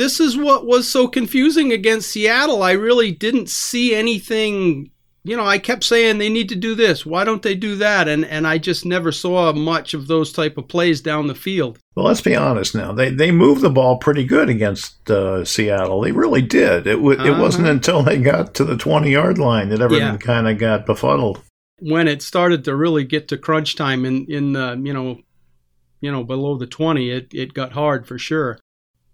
this 0.00 0.18
is 0.18 0.34
what 0.34 0.66
was 0.66 0.88
so 0.88 1.06
confusing 1.06 1.72
against 1.72 2.10
Seattle. 2.10 2.62
I 2.62 2.72
really 2.72 3.12
didn't 3.12 3.50
see 3.50 3.94
anything. 3.94 4.90
You 5.24 5.36
know, 5.36 5.44
I 5.44 5.58
kept 5.58 5.84
saying 5.84 6.16
they 6.16 6.30
need 6.30 6.48
to 6.48 6.56
do 6.56 6.74
this. 6.74 7.04
Why 7.04 7.24
don't 7.24 7.42
they 7.42 7.54
do 7.54 7.76
that? 7.76 8.08
And 8.08 8.24
and 8.24 8.46
I 8.46 8.56
just 8.56 8.86
never 8.86 9.12
saw 9.12 9.52
much 9.52 9.92
of 9.92 10.06
those 10.06 10.32
type 10.32 10.56
of 10.56 10.68
plays 10.68 11.02
down 11.02 11.26
the 11.26 11.34
field. 11.34 11.78
Well, 11.94 12.06
let's 12.06 12.22
be 12.22 12.34
honest 12.34 12.74
now. 12.74 12.92
They 12.92 13.10
they 13.10 13.30
moved 13.30 13.60
the 13.60 13.68
ball 13.68 13.98
pretty 13.98 14.24
good 14.24 14.48
against 14.48 15.10
uh, 15.10 15.44
Seattle. 15.44 16.00
They 16.00 16.12
really 16.12 16.40
did. 16.40 16.86
It 16.86 16.96
w- 16.96 17.18
uh-huh. 17.18 17.32
it 17.32 17.38
wasn't 17.38 17.68
until 17.68 18.02
they 18.02 18.16
got 18.16 18.54
to 18.54 18.64
the 18.64 18.78
twenty 18.78 19.10
yard 19.10 19.36
line 19.36 19.68
that 19.68 19.82
everything 19.82 20.06
yeah. 20.06 20.16
kind 20.16 20.48
of 20.48 20.56
got 20.56 20.86
befuddled. 20.86 21.42
When 21.80 22.08
it 22.08 22.22
started 22.22 22.64
to 22.64 22.76
really 22.76 23.04
get 23.04 23.28
to 23.28 23.38
crunch 23.38 23.76
time 23.76 24.04
in 24.04 24.26
in 24.26 24.52
the 24.52 24.80
you 24.82 24.92
know 24.92 25.20
you 26.00 26.12
know 26.12 26.24
below 26.24 26.56
the 26.56 26.66
twenty, 26.66 27.10
it 27.10 27.32
it 27.32 27.54
got 27.54 27.72
hard 27.72 28.06
for 28.06 28.18
sure. 28.18 28.58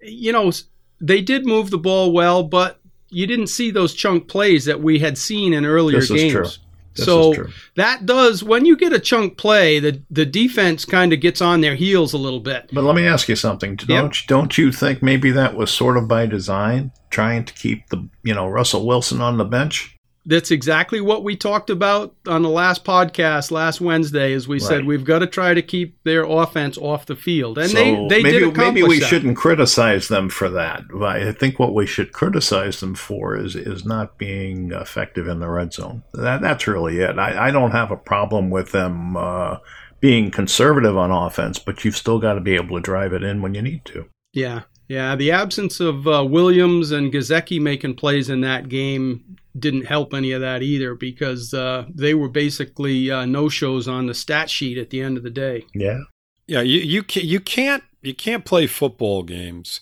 You 0.00 0.32
know, 0.32 0.52
they 1.00 1.22
did 1.22 1.46
move 1.46 1.70
the 1.70 1.78
ball 1.78 2.12
well, 2.12 2.42
but 2.42 2.80
you 3.10 3.26
didn't 3.26 3.48
see 3.48 3.70
those 3.70 3.94
chunk 3.94 4.28
plays 4.28 4.64
that 4.64 4.80
we 4.80 4.98
had 4.98 5.16
seen 5.16 5.52
in 5.52 5.64
earlier 5.64 6.00
this 6.00 6.10
games. 6.10 6.58
so 6.94 7.34
that 7.76 8.06
does 8.06 8.42
when 8.42 8.64
you 8.64 8.76
get 8.76 8.92
a 8.92 8.98
chunk 8.98 9.36
play, 9.36 9.78
the 9.78 10.02
the 10.10 10.26
defense 10.26 10.84
kind 10.84 11.12
of 11.12 11.20
gets 11.20 11.40
on 11.40 11.60
their 11.60 11.74
heels 11.74 12.12
a 12.12 12.18
little 12.18 12.40
bit. 12.40 12.70
But 12.72 12.84
let 12.84 12.96
me 12.96 13.06
ask 13.06 13.28
you 13.28 13.36
something. 13.36 13.76
Don't 13.76 14.20
yep. 14.20 14.28
don't 14.28 14.58
you 14.58 14.72
think 14.72 15.02
maybe 15.02 15.30
that 15.30 15.54
was 15.54 15.70
sort 15.70 15.96
of 15.96 16.08
by 16.08 16.26
design, 16.26 16.92
trying 17.10 17.44
to 17.44 17.54
keep 17.54 17.88
the 17.88 18.08
you 18.22 18.34
know 18.34 18.48
Russell 18.48 18.86
Wilson 18.86 19.20
on 19.20 19.38
the 19.38 19.44
bench? 19.44 19.95
That's 20.26 20.50
exactly 20.50 21.00
what 21.00 21.22
we 21.22 21.36
talked 21.36 21.70
about 21.70 22.14
on 22.26 22.42
the 22.42 22.50
last 22.50 22.84
podcast 22.84 23.52
last 23.52 23.80
Wednesday. 23.80 24.32
As 24.32 24.48
we 24.48 24.56
right. 24.56 24.66
said, 24.66 24.84
we've 24.84 25.04
got 25.04 25.20
to 25.20 25.26
try 25.26 25.54
to 25.54 25.62
keep 25.62 26.02
their 26.02 26.24
offense 26.24 26.76
off 26.76 27.06
the 27.06 27.14
field, 27.14 27.58
and 27.58 27.70
so 27.70 27.76
they 27.76 27.94
they 28.08 28.22
maybe, 28.22 28.38
did 28.40 28.56
Maybe 28.56 28.82
we 28.82 28.98
that. 28.98 29.06
shouldn't 29.06 29.36
criticize 29.36 30.08
them 30.08 30.28
for 30.28 30.48
that. 30.50 30.82
I 31.00 31.32
think 31.32 31.58
what 31.58 31.74
we 31.74 31.86
should 31.86 32.12
criticize 32.12 32.80
them 32.80 32.96
for 32.96 33.36
is 33.36 33.54
is 33.54 33.84
not 33.84 34.18
being 34.18 34.72
effective 34.72 35.28
in 35.28 35.38
the 35.38 35.48
red 35.48 35.72
zone. 35.72 36.02
That 36.12 36.42
that's 36.42 36.66
really 36.66 36.98
it. 36.98 37.18
I, 37.18 37.48
I 37.48 37.50
don't 37.52 37.70
have 37.70 37.92
a 37.92 37.96
problem 37.96 38.50
with 38.50 38.72
them 38.72 39.16
uh, 39.16 39.58
being 40.00 40.32
conservative 40.32 40.96
on 40.96 41.12
offense, 41.12 41.60
but 41.60 41.84
you've 41.84 41.96
still 41.96 42.18
got 42.18 42.34
to 42.34 42.40
be 42.40 42.56
able 42.56 42.76
to 42.76 42.82
drive 42.82 43.12
it 43.12 43.22
in 43.22 43.42
when 43.42 43.54
you 43.54 43.62
need 43.62 43.84
to. 43.86 44.06
Yeah, 44.32 44.62
yeah. 44.88 45.14
The 45.14 45.30
absence 45.30 45.78
of 45.78 46.08
uh, 46.08 46.24
Williams 46.28 46.90
and 46.90 47.12
Gesicki 47.12 47.60
making 47.60 47.94
plays 47.94 48.28
in 48.28 48.40
that 48.40 48.68
game 48.68 49.36
didn't 49.58 49.86
help 49.86 50.14
any 50.14 50.32
of 50.32 50.40
that 50.40 50.62
either 50.62 50.94
because 50.94 51.54
uh, 51.54 51.84
they 51.92 52.14
were 52.14 52.28
basically 52.28 53.10
uh, 53.10 53.24
no 53.24 53.48
shows 53.48 53.88
on 53.88 54.06
the 54.06 54.14
stat 54.14 54.50
sheet 54.50 54.78
at 54.78 54.90
the 54.90 55.00
end 55.00 55.16
of 55.16 55.22
the 55.22 55.30
day. 55.30 55.64
Yeah, 55.74 56.00
yeah. 56.46 56.60
You 56.60 56.80
you 56.80 57.02
can, 57.02 57.26
you 57.26 57.40
can't 57.40 57.82
you 58.02 58.14
can't 58.14 58.44
play 58.44 58.66
football 58.66 59.22
games 59.22 59.80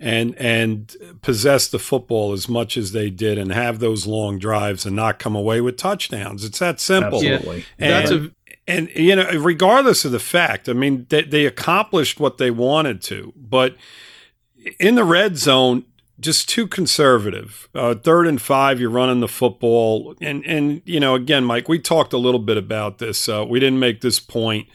and 0.00 0.34
and 0.36 0.96
possess 1.22 1.68
the 1.68 1.78
football 1.78 2.32
as 2.32 2.48
much 2.48 2.76
as 2.76 2.92
they 2.92 3.08
did 3.08 3.38
and 3.38 3.52
have 3.52 3.78
those 3.78 4.06
long 4.06 4.38
drives 4.38 4.84
and 4.84 4.96
not 4.96 5.18
come 5.18 5.36
away 5.36 5.60
with 5.60 5.76
touchdowns. 5.76 6.44
It's 6.44 6.58
that 6.58 6.80
simple. 6.80 7.18
Absolutely. 7.18 7.64
And, 7.78 7.92
That's 7.92 8.10
a 8.10 8.30
and 8.66 8.90
you 8.94 9.16
know, 9.16 9.28
regardless 9.38 10.04
of 10.04 10.12
the 10.12 10.20
fact, 10.20 10.68
I 10.68 10.72
mean, 10.72 11.06
they, 11.08 11.22
they 11.22 11.46
accomplished 11.46 12.20
what 12.20 12.38
they 12.38 12.50
wanted 12.50 13.02
to, 13.02 13.32
but 13.36 13.76
in 14.78 14.94
the 14.94 15.04
red 15.04 15.36
zone, 15.36 15.84
just 16.22 16.48
too 16.48 16.66
conservative. 16.66 17.68
Uh, 17.74 17.94
third 17.94 18.26
and 18.26 18.40
five, 18.40 18.80
you're 18.80 18.90
running 18.90 19.20
the 19.20 19.28
football, 19.28 20.14
and 20.20 20.44
and 20.46 20.80
you 20.84 21.00
know, 21.00 21.14
again, 21.14 21.44
Mike, 21.44 21.68
we 21.68 21.78
talked 21.78 22.12
a 22.12 22.18
little 22.18 22.40
bit 22.40 22.56
about 22.56 22.98
this. 22.98 23.28
Uh, 23.28 23.44
we 23.46 23.60
didn't 23.60 23.78
make 23.78 24.00
this 24.00 24.20
point 24.20 24.68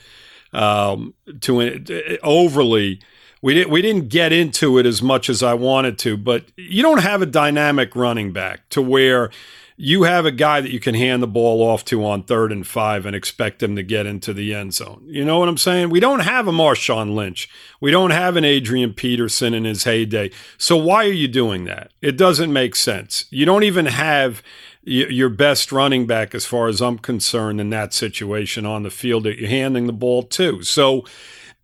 um, 0.53 1.13
to 1.41 2.19
overly. 2.21 2.99
We 3.41 3.53
didn't 3.53 3.71
we 3.71 3.81
didn't 3.81 4.09
get 4.09 4.31
into 4.33 4.77
it 4.77 4.85
as 4.85 5.01
much 5.01 5.29
as 5.29 5.41
I 5.41 5.53
wanted 5.53 5.97
to, 5.99 6.17
but 6.17 6.45
you 6.55 6.83
don't 6.83 7.01
have 7.01 7.21
a 7.21 7.25
dynamic 7.25 7.95
running 7.95 8.33
back 8.33 8.67
to 8.69 8.81
where 8.81 9.31
you 9.79 10.03
have 10.03 10.25
a 10.25 10.31
guy 10.31 10.59
that 10.59 10.71
you 10.71 10.79
can 10.79 10.95
hand 10.95 11.21
the 11.21 11.27
ball 11.27 11.61
off 11.61 11.85
to 11.85 12.03
on 12.03 12.23
third 12.23 12.51
and 12.51 12.65
five 12.65 13.05
and 13.05 13.15
expect 13.15 13.61
him 13.61 13.75
to 13.75 13.83
get 13.83 14.07
into 14.07 14.33
the 14.33 14.51
end 14.51 14.73
zone. 14.73 15.03
You 15.05 15.23
know 15.23 15.37
what 15.37 15.47
I'm 15.47 15.57
saying? 15.57 15.91
We 15.91 15.99
don't 15.99 16.21
have 16.21 16.47
a 16.47 16.51
Marshawn 16.51 17.13
Lynch. 17.13 17.47
We 17.79 17.91
don't 17.91 18.09
have 18.09 18.35
an 18.35 18.43
Adrian 18.43 18.93
Peterson 18.93 19.53
in 19.53 19.65
his 19.65 19.83
heyday. 19.83 20.31
So 20.57 20.75
why 20.75 21.05
are 21.05 21.11
you 21.11 21.27
doing 21.27 21.65
that? 21.65 21.91
It 22.01 22.17
doesn't 22.17 22.51
make 22.51 22.75
sense. 22.75 23.25
You 23.29 23.45
don't 23.45 23.63
even 23.63 23.85
have 23.85 24.41
your 24.83 25.29
best 25.29 25.71
running 25.71 26.07
back, 26.07 26.33
as 26.33 26.45
far 26.45 26.69
as 26.69 26.81
I'm 26.81 26.97
concerned, 26.97 27.61
in 27.61 27.69
that 27.71 27.93
situation 27.93 28.65
on 28.65 28.81
the 28.83 28.89
field 28.89 29.25
that 29.25 29.37
you're 29.37 29.49
handing 29.49 29.85
the 29.85 29.93
ball 29.93 30.23
to. 30.23 30.63
So 30.63 31.03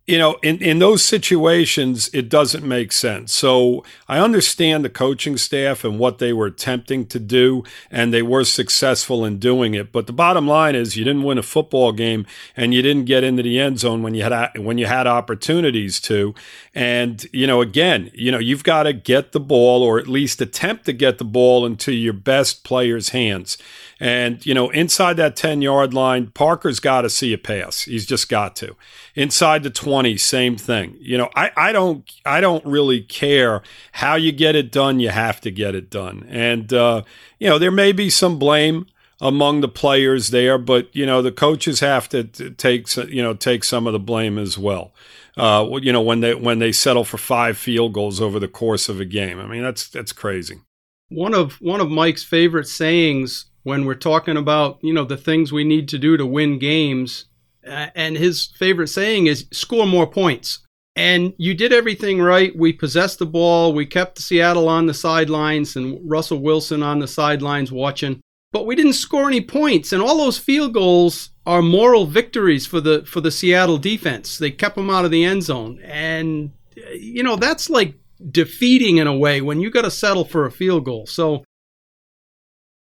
you 0.06 0.18
know, 0.18 0.36
in, 0.42 0.58
in 0.58 0.80
those 0.80 1.02
situations, 1.02 2.10
it 2.12 2.28
doesn't 2.28 2.62
make 2.62 2.92
sense. 2.92 3.32
So 3.32 3.84
I 4.06 4.18
understand 4.18 4.84
the 4.84 4.90
coaching 4.90 5.38
staff 5.38 5.82
and 5.82 5.98
what 5.98 6.18
they 6.18 6.30
were 6.30 6.46
attempting 6.46 7.06
to 7.06 7.18
do, 7.18 7.64
and 7.90 8.12
they 8.12 8.20
were 8.20 8.44
successful 8.44 9.24
in 9.24 9.38
doing 9.38 9.72
it. 9.72 9.92
But 9.92 10.06
the 10.06 10.12
bottom 10.12 10.46
line 10.46 10.74
is, 10.74 10.94
you 10.94 11.04
didn't 11.04 11.22
win 11.22 11.38
a 11.38 11.42
football 11.42 11.92
game, 11.92 12.26
and 12.54 12.74
you 12.74 12.82
didn't 12.82 13.06
get 13.06 13.24
into 13.24 13.42
the 13.42 13.58
end 13.58 13.80
zone 13.80 14.02
when 14.02 14.14
you 14.14 14.24
had 14.24 14.50
when 14.58 14.76
you 14.76 14.84
had 14.84 15.06
opportunities 15.06 15.98
to. 16.00 16.34
And 16.74 17.24
you 17.32 17.46
know, 17.46 17.62
again, 17.62 18.10
you 18.12 18.30
know, 18.30 18.38
you've 18.38 18.64
got 18.64 18.82
to 18.82 18.92
get 18.92 19.32
the 19.32 19.40
ball, 19.40 19.82
or 19.82 19.98
at 19.98 20.06
least 20.06 20.42
attempt 20.42 20.84
to 20.84 20.92
get 20.92 21.16
the 21.16 21.24
ball 21.24 21.64
into 21.64 21.92
your 21.92 22.12
best 22.12 22.62
players' 22.62 23.10
hands. 23.10 23.56
And, 24.00 24.44
you 24.44 24.54
know, 24.54 24.70
inside 24.70 25.16
that 25.18 25.36
10 25.36 25.62
yard 25.62 25.94
line, 25.94 26.28
Parker's 26.28 26.80
got 26.80 27.02
to 27.02 27.10
see 27.10 27.32
a 27.32 27.38
pass. 27.38 27.82
He's 27.82 28.06
just 28.06 28.28
got 28.28 28.56
to. 28.56 28.76
Inside 29.14 29.62
the 29.62 29.70
20, 29.70 30.16
same 30.16 30.56
thing. 30.56 30.96
You 30.98 31.18
know, 31.18 31.30
I, 31.36 31.52
I 31.56 31.72
don't 31.72 32.10
I 32.26 32.40
don't 32.40 32.64
really 32.66 33.00
care 33.00 33.62
how 33.92 34.16
you 34.16 34.32
get 34.32 34.56
it 34.56 34.72
done. 34.72 35.00
You 35.00 35.10
have 35.10 35.40
to 35.42 35.50
get 35.50 35.74
it 35.74 35.90
done. 35.90 36.26
And, 36.28 36.72
uh, 36.72 37.02
you 37.38 37.48
know, 37.48 37.58
there 37.58 37.70
may 37.70 37.92
be 37.92 38.10
some 38.10 38.38
blame 38.38 38.86
among 39.20 39.60
the 39.60 39.68
players 39.68 40.28
there, 40.28 40.58
but, 40.58 40.94
you 40.94 41.06
know, 41.06 41.22
the 41.22 41.32
coaches 41.32 41.80
have 41.80 42.08
to 42.10 42.24
take, 42.24 42.94
you 42.96 43.22
know, 43.22 43.34
take 43.34 43.62
some 43.62 43.86
of 43.86 43.92
the 43.92 44.00
blame 44.00 44.38
as 44.38 44.58
well. 44.58 44.92
Uh, 45.36 45.78
you 45.80 45.92
know, 45.92 46.02
when 46.02 46.20
they 46.20 46.34
when 46.34 46.58
they 46.60 46.70
settle 46.70 47.04
for 47.04 47.18
five 47.18 47.58
field 47.58 47.92
goals 47.92 48.20
over 48.20 48.38
the 48.38 48.48
course 48.48 48.88
of 48.88 49.00
a 49.00 49.04
game. 49.04 49.40
I 49.40 49.46
mean, 49.46 49.62
that's 49.62 49.88
that's 49.88 50.12
crazy. 50.12 50.60
One 51.08 51.34
of 51.34 51.54
one 51.60 51.80
of 51.80 51.90
Mike's 51.90 52.24
favorite 52.24 52.68
sayings 52.68 53.46
when 53.64 53.84
we're 53.84 53.94
talking 53.94 54.36
about 54.36 54.78
you 54.82 54.92
know 54.92 55.04
the 55.04 55.16
things 55.16 55.52
we 55.52 55.64
need 55.64 55.88
to 55.88 55.98
do 55.98 56.16
to 56.16 56.24
win 56.24 56.58
games 56.58 57.26
uh, 57.66 57.88
and 57.94 58.16
his 58.16 58.46
favorite 58.58 58.88
saying 58.88 59.26
is 59.26 59.46
score 59.50 59.86
more 59.86 60.06
points. 60.06 60.60
And 60.96 61.34
you 61.38 61.54
did 61.54 61.72
everything 61.72 62.20
right. 62.20 62.56
We 62.56 62.72
possessed 62.72 63.18
the 63.18 63.26
ball. 63.26 63.72
We 63.72 63.84
kept 63.84 64.20
seattle 64.20 64.68
on 64.68 64.86
the 64.86 64.94
sidelines 64.94 65.74
and 65.74 65.98
russell 66.08 66.38
wilson 66.38 66.82
on 66.82 67.00
the 67.00 67.08
sidelines 67.08 67.72
watching. 67.72 68.20
But 68.52 68.66
we 68.66 68.76
didn't 68.76 68.92
score 68.92 69.26
any 69.26 69.40
points 69.40 69.92
and 69.92 70.00
all 70.00 70.18
those 70.18 70.38
field 70.38 70.72
goals 70.72 71.30
are 71.46 71.62
moral 71.62 72.06
victories 72.06 72.66
for 72.66 72.80
the 72.80 73.04
for 73.06 73.20
the 73.20 73.32
seattle 73.32 73.78
defense. 73.78 74.38
They 74.38 74.52
kept 74.52 74.76
them 74.76 74.90
out 74.90 75.04
of 75.04 75.10
the 75.10 75.24
end 75.24 75.42
zone. 75.42 75.80
And 75.82 76.52
you 76.94 77.22
know 77.22 77.36
that's 77.36 77.68
like 77.68 77.94
defeating 78.30 78.98
in 78.98 79.06
a 79.06 79.16
way 79.16 79.40
when 79.40 79.60
you 79.60 79.70
got 79.70 79.82
to 79.82 79.90
settle 79.90 80.24
for 80.24 80.46
a 80.46 80.52
field 80.52 80.84
goal. 80.84 81.06
So 81.06 81.44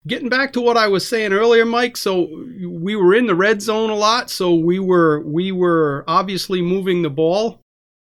getting 0.08 0.30
back 0.30 0.54
to 0.54 0.62
what 0.62 0.78
I 0.78 0.88
was 0.88 1.08
saying 1.08 1.34
earlier, 1.34 1.66
Mike. 1.66 1.98
So 1.98 2.30
we 2.66 2.96
were 2.96 3.14
in 3.14 3.28
the 3.28 3.36
red 3.36 3.62
zone 3.62 3.90
a 3.90 3.96
lot, 3.96 4.30
so 4.30 4.56
we 4.56 4.80
were 4.80 5.22
we 5.22 5.52
were 5.52 6.04
obviously 6.08 6.62
moving 6.62 7.02
the 7.02 7.10
ball. 7.10 7.62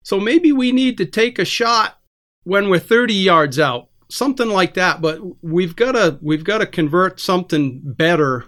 So 0.03 0.19
maybe 0.19 0.51
we 0.51 0.72
need 0.72 0.98
to 1.00 1.05
take 1.05 1.39
a 1.39 1.46
shot 1.46 2.00
when 2.43 2.69
we're 2.69 2.79
30 2.79 3.13
yards 3.13 3.60
out, 3.60 3.89
something 4.10 4.48
like 4.48 4.75
that. 4.75 5.01
But 5.01 5.19
we've 5.43 5.75
got 5.75 5.93
to 5.93 6.17
we've 6.22 6.43
got 6.43 6.60
to 6.60 6.65
convert 6.65 7.19
something 7.19 7.81
better, 7.84 8.46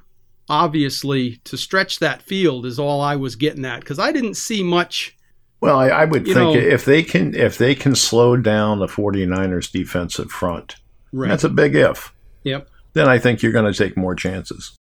obviously, 0.48 1.38
to 1.44 1.58
stretch 1.58 2.00
that 2.00 2.22
field. 2.22 2.66
Is 2.66 2.80
all 2.80 3.02
I 3.02 3.16
was 3.16 3.36
getting 3.36 3.66
at 3.66 3.82
because 3.82 4.00
I 4.00 4.12
didn't 4.12 4.36
see 4.36 4.64
much. 4.64 5.18
Well, 5.60 5.78
I, 5.78 5.90
I 5.90 6.06
would 6.06 6.26
think 6.26 6.36
know, 6.38 6.54
if 6.54 6.86
they 6.86 7.04
can 7.04 7.36
if 7.36 7.58
they 7.58 7.76
can 7.76 7.96
slow 7.96 8.36
down 8.38 8.80
the 8.80 8.88
49ers 8.88 9.72
defensive 9.72 10.32
front, 10.32 10.78
right. 11.12 11.30
that's 11.30 11.44
a 11.44 11.50
big 11.50 11.76
if. 11.76 12.14
Yep 12.44 12.68
then 12.94 13.08
I 13.08 13.20
think 13.20 13.42
you're 13.42 13.52
going 13.52 13.72
to 13.72 13.78
take 13.78 13.96
more 13.98 14.16
chances. 14.16 14.76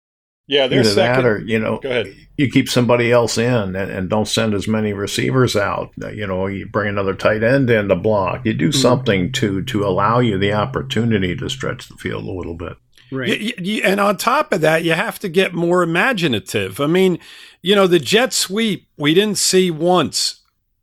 Yeah, 0.47 0.65
Either 0.65 0.77
there's 0.83 0.95
that 0.97 1.25
or 1.25 1.39
you 1.39 1.61
know, 1.61 1.79
Go 1.79 1.91
ahead. 1.91 2.13
you 2.37 2.51
keep 2.51 2.69
somebody 2.69 3.13
else 3.13 3.39
in 3.39 3.77
and, 3.77 3.77
and 3.77 4.11
don't 4.11 4.27
send 4.27 4.53
as 4.53 4.67
many 4.67 4.93
receivers 4.93 5.55
out. 5.55 5.91
Uh, 6.03 6.09
You 6.09 6.27
know, 6.27 6.47
you 6.49 6.67
bring 6.67 6.89
another 6.89 7.15
tight 7.15 7.45
end 7.45 7.71
in 7.71 7.89
to 7.89 7.95
block. 7.95 8.45
You 8.45 8.55
do 8.55 8.73
something 8.73 9.31
to 9.33 9.63
to 9.63 9.85
allow 9.87 10.19
you 10.19 10.39
the 10.39 10.53
opportunity 10.53 11.37
to 11.37 11.49
stretch 11.49 11.89
the 11.89 11.95
field 11.95 12.25
a 12.25 12.33
little 12.33 12.57
bit. 12.57 12.77
Right. 13.13 13.29
Y- 13.29 13.53
y- 13.59 13.63
y- 13.65 13.81
and 13.85 14.01
on 14.01 14.17
top 14.17 14.53
of 14.53 14.61
that, 14.63 14.83
you 14.83 14.93
have 14.93 15.21
to 15.21 15.29
get 15.29 15.55
more 15.55 15.83
imaginative. 15.85 16.81
I 16.81 16.87
mean, 16.89 17.21
you 17.63 17.77
know, 17.77 17.87
the 17.87 17.99
jet 18.01 18.33
sweep 18.33 18.89
we 18.97 19.15
didn't 19.15 19.39
see 19.39 19.71
once. 19.71 20.41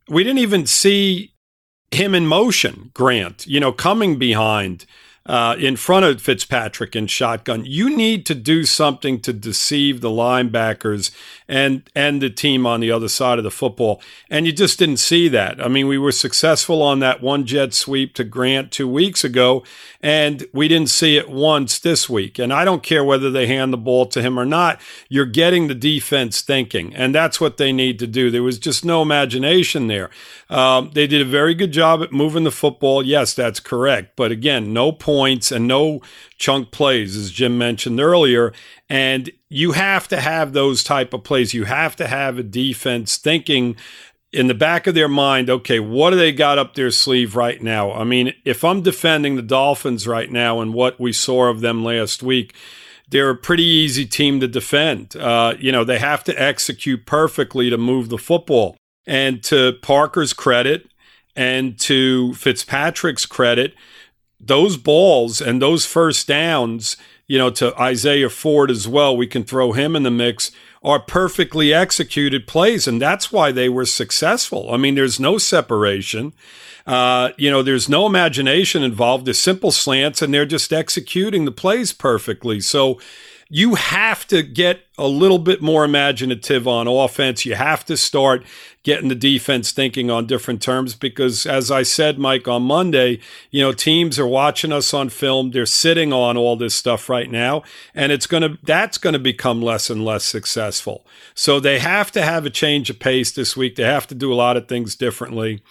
We 0.08 0.24
didn't 0.24 0.40
even 0.40 0.66
see 0.66 1.34
him 1.92 2.16
in 2.16 2.26
motion, 2.26 2.92
Grant, 2.94 3.46
you 3.48 3.60
know, 3.60 3.74
coming 3.74 4.18
behind 4.18 4.86
uh, 5.28 5.56
in 5.60 5.76
front 5.76 6.06
of 6.06 6.22
Fitzpatrick 6.22 6.96
in 6.96 7.06
shotgun. 7.06 7.66
You 7.66 7.96
need 7.96 8.26
to 8.28 8.36
do 8.36 8.64
something 8.64 9.20
to 9.22 9.34
deceive 9.34 10.02
the 10.02 10.10
linebackers 10.10 11.12
and 11.48 11.84
and 11.94 12.22
the 12.22 12.30
team 12.30 12.66
on 12.66 12.80
the 12.80 12.92
other 12.92 13.10
side 13.10 13.38
of 13.38 13.44
the 13.44 13.52
football. 13.52 14.02
And 14.30 14.46
you 14.46 14.54
just 14.54 14.80
didn't 14.80 14.98
see 14.98 15.28
that. 15.30 15.64
I 15.64 15.68
mean, 15.68 15.88
we 15.88 15.98
were 15.98 16.12
successful 16.12 16.82
on 16.82 17.00
that 17.00 17.22
one 17.22 17.46
jet 17.46 17.74
sweep 17.74 18.14
to 18.16 18.24
Grant 18.24 18.72
two 18.72 18.88
weeks 18.88 19.24
ago, 19.24 19.64
and 20.08 20.48
we 20.54 20.70
didn't 20.70 20.90
see 20.90 21.18
it 21.18 21.30
once 21.30 21.80
this 21.80 22.10
week. 22.10 22.40
And 22.40 22.54
I 22.54 22.64
don't 22.64 22.82
care 22.82 23.04
whether 23.04 23.30
they 23.30 23.46
hand 23.46 23.74
the 23.74 23.78
ball 23.78 24.06
to 24.06 24.22
him 24.22 24.40
or 24.40 24.46
not. 24.46 24.80
You're 25.10 25.26
getting 25.26 25.68
the 25.68 25.76
defense 25.76 26.40
thinking, 26.40 26.96
and 26.96 27.14
that's 27.14 27.42
what 27.42 27.58
they 27.58 27.74
need 27.74 28.00
to 28.00 28.08
do. 28.08 28.32
There 28.32 28.42
was 28.42 28.58
just 28.58 28.86
no 28.86 29.02
imagination 29.02 29.88
there. 29.88 30.10
Um, 30.50 30.92
they 30.94 31.08
did 31.08 31.20
a 31.20 31.26
very 31.26 31.54
good 31.54 31.74
job 31.74 32.02
at 32.02 32.14
moving 32.14 32.46
the 32.46 32.52
football. 32.52 33.06
Yes, 33.06 33.34
that's 33.34 33.60
correct. 33.60 34.16
But 34.16 34.32
again, 34.32 34.72
no 34.72 34.94
points 34.94 35.52
and 35.52 35.68
no 35.68 36.00
chunk 36.38 36.72
plays, 36.72 37.18
as 37.18 37.30
Jim 37.30 37.58
mentioned 37.58 38.00
earlier. 38.00 38.54
And 38.88 39.30
you 39.50 39.74
have 39.74 40.08
to 40.08 40.22
have 40.22 40.54
those 40.54 40.86
type 40.86 41.14
of 41.14 41.26
plays. 41.26 41.54
You 41.54 41.66
have 41.66 41.98
to 41.98 42.08
have 42.08 42.38
a 42.38 42.44
defense 42.44 43.18
thinking 43.18 43.76
in 44.32 44.48
the 44.48 44.54
back 44.54 44.88
of 44.88 44.96
their 44.96 45.08
mind, 45.08 45.50
okay, 45.50 45.80
what 45.80 46.12
do 46.12 46.18
they 46.18 46.32
got 46.32 46.58
up 46.58 46.74
their 46.74 46.92
sleeve 46.92 47.36
right 47.36 47.62
now? 47.62 47.92
I 47.94 48.04
mean, 48.04 48.34
if 48.44 48.64
I'm 48.64 48.82
defending 48.82 49.36
the 49.36 49.42
Dolphins 49.42 50.06
right 50.08 50.32
now 50.32 50.60
and 50.60 50.74
what 50.74 51.00
we 51.00 51.14
saw 51.14 51.50
of 51.50 51.62
them 51.62 51.84
last 51.84 52.22
week, 52.22 52.54
they're 53.10 53.30
a 53.30 53.38
pretty 53.38 53.64
easy 53.64 54.06
team 54.06 54.40
to 54.42 54.48
defend. 54.48 55.16
Uh, 55.16 55.54
you 55.60 55.72
know, 55.72 55.84
they 55.84 56.00
have 56.00 56.24
to 56.26 56.42
execute 56.42 57.06
perfectly 57.06 57.70
to 57.70 57.78
move 57.78 58.10
the 58.10 58.18
football. 58.18 58.76
And 59.06 59.42
to 59.46 59.74
Parker's 59.82 60.34
credit 60.34 60.92
and 61.34 61.80
to 61.80 62.34
Fitzpatrick's 62.34 63.26
credit, 63.26 63.74
those 64.40 64.76
balls 64.76 65.42
and 65.42 65.62
those 65.62 65.86
first 65.86 66.28
downs, 66.28 66.98
you 67.28 67.38
know, 67.38 67.50
to 67.52 67.74
Isaiah 67.80 68.30
Ford 68.30 68.70
as 68.70 68.88
well, 68.88 69.16
we 69.16 69.28
can 69.28 69.46
throw 69.46 69.72
him 69.72 69.96
in 69.96 70.04
the 70.04 70.12
mix, 70.12 70.52
are 70.88 71.00
perfectly 71.02 71.74
executed 71.74 72.48
plays. 72.48 72.88
And 72.88 73.02
that's 73.02 73.30
why 73.30 73.52
they 73.52 73.68
were 73.68 73.86
successful. 73.86 74.74
I 74.74 74.78
mean, 74.78 74.96
there's 74.96 75.20
no 75.20 75.38
separation. 75.38 76.32
Uh, 76.86 77.32
you 77.36 77.52
know, 77.52 77.62
there's 77.62 77.90
no 77.90 78.06
imagination 78.06 78.84
involved. 78.84 79.26
There's 79.26 79.38
simple 79.38 79.72
slants, 79.72 80.22
and 80.22 80.34
they're 80.34 80.46
just 80.46 80.72
executing 80.72 81.44
the 81.44 81.52
plays 81.52 81.92
perfectly. 81.92 82.62
So 82.62 83.02
you 83.50 83.76
have 83.76 84.26
to 84.28 84.44
get 84.44 84.82
a 84.98 85.08
little 85.08 85.40
bit 85.40 85.62
more 85.62 85.84
imaginative 85.84 86.68
on 86.68 86.88
offense. 86.88 87.46
You 87.46 87.56
have 87.56 87.86
to 87.86 87.96
start 87.96 88.46
getting 88.84 89.10
the 89.10 89.16
defense 89.16 89.72
thinking 89.72 90.10
on 90.10 90.26
different 90.26 90.62
terms 90.62 90.96
because, 90.96 91.46
as 91.46 91.70
I 91.70 91.84
said, 91.84 92.18
Mike, 92.18 92.48
on 92.48 92.64
Monday, 92.64 93.20
you 93.52 93.62
know, 93.62 93.74
teams 93.74 94.18
are 94.18 94.28
watching 94.28 94.72
us 94.72 94.94
on 94.94 95.10
film. 95.10 95.52
They're 95.52 95.66
sitting 95.66 96.14
on 96.14 96.38
all 96.38 96.56
this 96.56 96.76
stuff 96.76 97.10
right 97.10 97.30
now, 97.30 97.64
and 97.94 98.12
it's 98.12 98.28
going 98.28 98.44
to, 98.44 98.58
that's 98.64 98.98
going 98.98 99.14
to 99.14 99.20
become 99.20 99.62
less 99.62 99.90
and 99.90 100.04
less 100.04 100.24
successful. 100.24 100.77
So 101.36 101.60
they 101.60 101.80
have 101.80 102.12
to 102.12 102.22
have 102.22 102.46
a 102.46 102.50
change 102.50 102.90
of 102.90 103.00
pace 103.00 103.32
this 103.32 103.56
week. 103.58 103.76
They 103.76 103.84
have 103.84 104.08
to 104.08 104.16
do 104.16 104.32
a 104.32 104.36
lot 104.36 104.58
of 104.58 104.68
things 104.68 104.96
differently. 104.96 105.62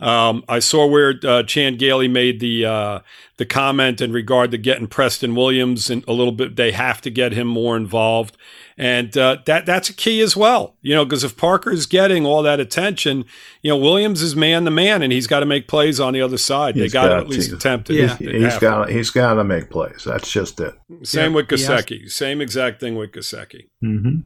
Um, 0.00 0.42
I 0.48 0.58
saw 0.58 0.84
where 0.86 1.14
uh, 1.22 1.44
Chan 1.44 1.76
Gailey 1.76 2.08
made 2.08 2.40
the 2.40 2.64
uh, 2.66 2.98
the 3.36 3.46
comment 3.46 4.00
in 4.00 4.10
regard 4.12 4.50
to 4.50 4.58
getting 4.58 4.88
Preston 4.88 5.36
Williams 5.36 5.90
and 5.90 6.02
a 6.08 6.12
little 6.12 6.32
bit. 6.32 6.56
They 6.56 6.72
have 6.72 7.00
to 7.02 7.10
get 7.10 7.30
him 7.32 7.46
more 7.46 7.76
involved, 7.76 8.36
and 8.76 9.16
uh, 9.16 9.36
that 9.46 9.64
that's 9.64 9.90
a 9.90 9.92
key 9.92 10.20
as 10.20 10.36
well. 10.36 10.74
You 10.82 10.96
know, 10.96 11.04
because 11.04 11.22
if 11.22 11.36
Parker 11.36 11.70
is 11.70 11.86
getting 11.86 12.26
all 12.26 12.42
that 12.42 12.58
attention, 12.58 13.24
you 13.62 13.68
know 13.70 13.76
Williams 13.76 14.22
is 14.22 14.34
man 14.34 14.64
to 14.64 14.72
man, 14.72 15.02
and 15.02 15.12
he's 15.12 15.28
got 15.28 15.38
to 15.40 15.46
make 15.46 15.68
plays 15.68 16.00
on 16.00 16.14
the 16.14 16.20
other 16.22 16.38
side. 16.38 16.74
He's 16.74 16.90
they 16.90 16.98
got 16.98 17.06
to 17.10 17.18
at 17.18 17.28
least 17.28 17.50
to. 17.50 17.56
attempt 17.56 17.88
it. 17.90 17.94
Yeah. 17.94 18.16
They 18.18 18.40
He's 18.40 18.52
have 18.54 18.60
got 18.60 18.90
he's 18.90 19.10
got 19.10 19.34
to 19.34 19.44
make 19.44 19.70
plays. 19.70 20.02
That's 20.04 20.32
just 20.32 20.58
it. 20.58 20.74
Same 21.04 21.30
Yeah, 21.30 21.36
with 21.36 21.50
he 21.50 21.62
has- 21.62 21.84
Gesicki. 21.84 22.10
Same 22.10 22.40
exact 22.40 22.80
thing 22.80 22.96
with 22.96 23.12
Gesicki. 23.12 23.68
Mm-hmm. 23.84 24.22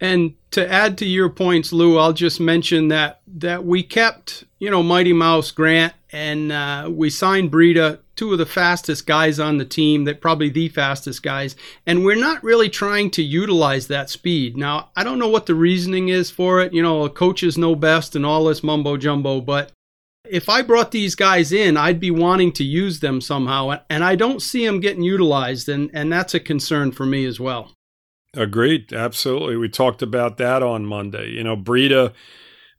And 0.00 0.34
to 0.52 0.70
add 0.70 0.96
to 0.98 1.06
your 1.06 1.28
points, 1.28 1.72
Lou, 1.72 1.98
I'll 1.98 2.14
just 2.14 2.40
mention 2.40 2.88
that 2.88 3.20
that 3.26 3.64
we 3.64 3.82
kept, 3.82 4.44
you 4.58 4.70
know, 4.70 4.82
Mighty 4.82 5.12
Mouse 5.12 5.50
Grant, 5.50 5.92
and 6.10 6.50
uh, 6.50 6.88
we 6.90 7.10
signed 7.10 7.52
Breida, 7.52 7.98
two 8.16 8.32
of 8.32 8.38
the 8.38 8.46
fastest 8.46 9.06
guys 9.06 9.38
on 9.38 9.58
the 9.58 9.64
team, 9.64 10.04
that 10.04 10.22
probably 10.22 10.48
the 10.48 10.68
fastest 10.68 11.22
guys, 11.22 11.54
and 11.86 12.04
we're 12.04 12.16
not 12.16 12.42
really 12.42 12.70
trying 12.70 13.10
to 13.10 13.22
utilize 13.22 13.88
that 13.88 14.08
speed. 14.08 14.56
Now, 14.56 14.88
I 14.96 15.04
don't 15.04 15.18
know 15.18 15.28
what 15.28 15.44
the 15.44 15.54
reasoning 15.54 16.08
is 16.08 16.30
for 16.30 16.62
it. 16.62 16.72
You 16.72 16.82
know, 16.82 17.06
coaches 17.10 17.58
know 17.58 17.74
best 17.74 18.16
and 18.16 18.24
all 18.24 18.46
this 18.46 18.62
mumbo 18.62 18.96
jumbo, 18.96 19.42
but 19.42 19.70
if 20.24 20.48
I 20.48 20.62
brought 20.62 20.92
these 20.92 21.14
guys 21.14 21.52
in, 21.52 21.76
I'd 21.76 22.00
be 22.00 22.10
wanting 22.10 22.52
to 22.52 22.64
use 22.64 23.00
them 23.00 23.20
somehow, 23.20 23.80
and 23.90 24.02
I 24.02 24.16
don't 24.16 24.40
see 24.40 24.64
them 24.64 24.80
getting 24.80 25.02
utilized, 25.02 25.68
and 25.68 25.90
and 25.92 26.10
that's 26.10 26.32
a 26.32 26.40
concern 26.40 26.90
for 26.92 27.04
me 27.04 27.26
as 27.26 27.38
well. 27.38 27.72
Agreed. 28.34 28.92
Absolutely. 28.92 29.56
We 29.56 29.68
talked 29.68 30.02
about 30.02 30.36
that 30.38 30.62
on 30.62 30.86
Monday. 30.86 31.30
You 31.30 31.42
know, 31.42 31.56
Breida, 31.56 32.12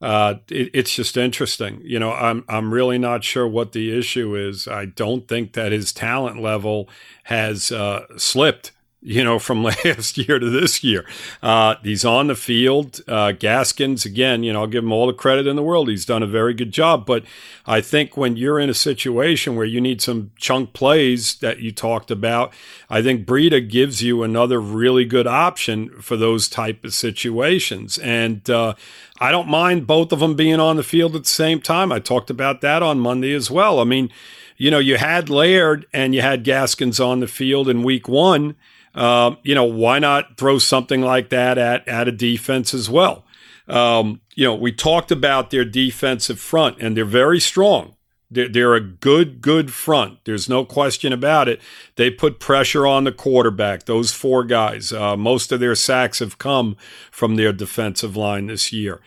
uh, 0.02 0.36
it, 0.50 0.70
it's 0.74 0.96
just 0.96 1.18
interesting. 1.18 1.82
You 1.84 2.00
know, 2.00 2.14
I'm 2.14 2.46
I'm 2.48 2.74
really 2.74 2.98
not 2.98 3.24
sure 3.26 3.46
what 3.48 3.74
the 3.74 3.98
issue 3.98 4.36
is. 4.36 4.68
I 4.68 4.86
don't 4.86 5.28
think 5.28 5.54
that 5.54 5.74
his 5.74 5.92
talent 5.92 6.42
level 6.42 6.90
has 7.26 7.72
uh, 7.72 8.06
slipped. 8.18 8.72
You 9.04 9.24
know, 9.24 9.40
from 9.40 9.64
last 9.86 10.18
year 10.18 10.38
to 10.38 10.50
this 10.50 10.84
year, 10.84 11.06
uh, 11.42 11.76
he's 11.82 12.06
on 12.06 12.28
the 12.28 12.36
field. 12.36 13.02
Uh, 13.08 13.32
Gaskins, 13.32 14.06
again, 14.06 14.44
you 14.44 14.54
know, 14.54 14.62
I'll 14.62 14.68
give 14.68 14.84
him 14.84 14.92
all 14.92 15.08
the 15.08 15.14
credit 15.14 15.48
in 15.48 15.56
the 15.56 15.64
world. 15.64 15.90
He's 15.90 16.06
done 16.06 16.22
a 16.22 16.28
very 16.28 16.54
good 16.54 16.72
job. 16.72 17.06
But 17.06 17.24
I 17.66 17.82
think 17.82 18.16
when 18.16 18.38
you're 18.38 18.60
in 18.60 18.70
a 18.70 18.76
situation 18.76 19.56
where 19.56 19.66
you 19.66 19.82
need 19.82 20.02
some 20.02 20.32
chunk 20.38 20.74
plays 20.74 21.36
that 21.36 21.60
you 21.60 21.72
talked 21.72 22.12
about, 22.12 22.54
I 22.90 23.02
think 23.02 23.26
Breida 23.26 23.68
gives 23.68 24.04
you 24.04 24.22
another 24.22 24.62
really 24.62 25.06
good 25.06 25.28
option 25.28 25.90
for 26.02 26.16
those 26.16 26.48
type 26.48 26.86
of 26.86 26.94
situations. 26.94 27.98
And 27.98 28.48
uh, 28.50 28.76
I 29.20 29.32
don't 29.32 29.48
mind 29.48 29.88
both 29.88 30.12
of 30.12 30.20
them 30.20 30.36
being 30.36 30.60
on 30.60 30.76
the 30.76 30.84
field 30.84 31.16
at 31.16 31.24
the 31.24 31.30
same 31.30 31.60
time. 31.60 31.92
I 31.92 32.00
talked 32.00 32.30
about 32.30 32.62
that 32.62 32.84
on 32.84 33.00
Monday 33.00 33.34
as 33.34 33.50
well. 33.50 33.80
I 33.80 33.84
mean, 33.84 34.12
you 34.58 34.70
know, 34.70 34.78
you 34.78 34.98
had 34.98 35.28
Laird 35.28 35.88
and 35.92 36.14
you 36.14 36.22
had 36.22 36.44
Gaskins 36.44 37.00
on 37.00 37.20
the 37.20 37.28
field 37.28 37.68
in 37.68 37.82
week 37.82 38.08
one. 38.08 38.56
Um, 38.94 39.38
you 39.44 39.56
know, 39.56 39.64
why 39.64 40.00
not 40.00 40.38
throw 40.38 40.58
something 40.60 41.02
like 41.02 41.30
that 41.30 41.58
at, 41.58 41.88
at 41.88 42.08
a 42.08 42.12
defense 42.12 42.74
as 42.74 42.90
well? 42.90 43.26
Um, 43.68 44.22
you 44.36 44.46
know, 44.46 44.56
we 44.56 44.72
talked 44.72 45.12
about 45.12 45.50
their 45.50 45.66
defensive 45.66 46.40
front, 46.40 46.82
and 46.82 46.98
they're 46.98 47.06
very 47.06 47.40
strong. 47.40 47.96
They're, 48.30 48.50
they're 48.50 48.76
a 48.76 48.82
good, 48.82 49.42
good 49.42 49.72
front. 49.74 50.20
There's 50.24 50.50
no 50.50 50.66
question 50.66 51.12
about 51.14 51.48
it. 51.48 51.62
They 51.96 52.10
put 52.10 52.40
pressure 52.40 52.88
on 52.88 53.04
the 53.04 53.12
quarterback, 53.12 53.86
those 53.86 54.12
four 54.12 54.44
guys. 54.44 54.92
Uh, 54.94 55.18
most 55.18 55.52
of 55.52 55.60
their 55.60 55.76
sacks 55.76 56.20
have 56.20 56.38
come 56.38 56.78
from 57.12 57.36
their 57.36 57.54
defensive 57.54 58.16
line 58.16 58.48
this 58.48 58.72
year. 58.72 59.02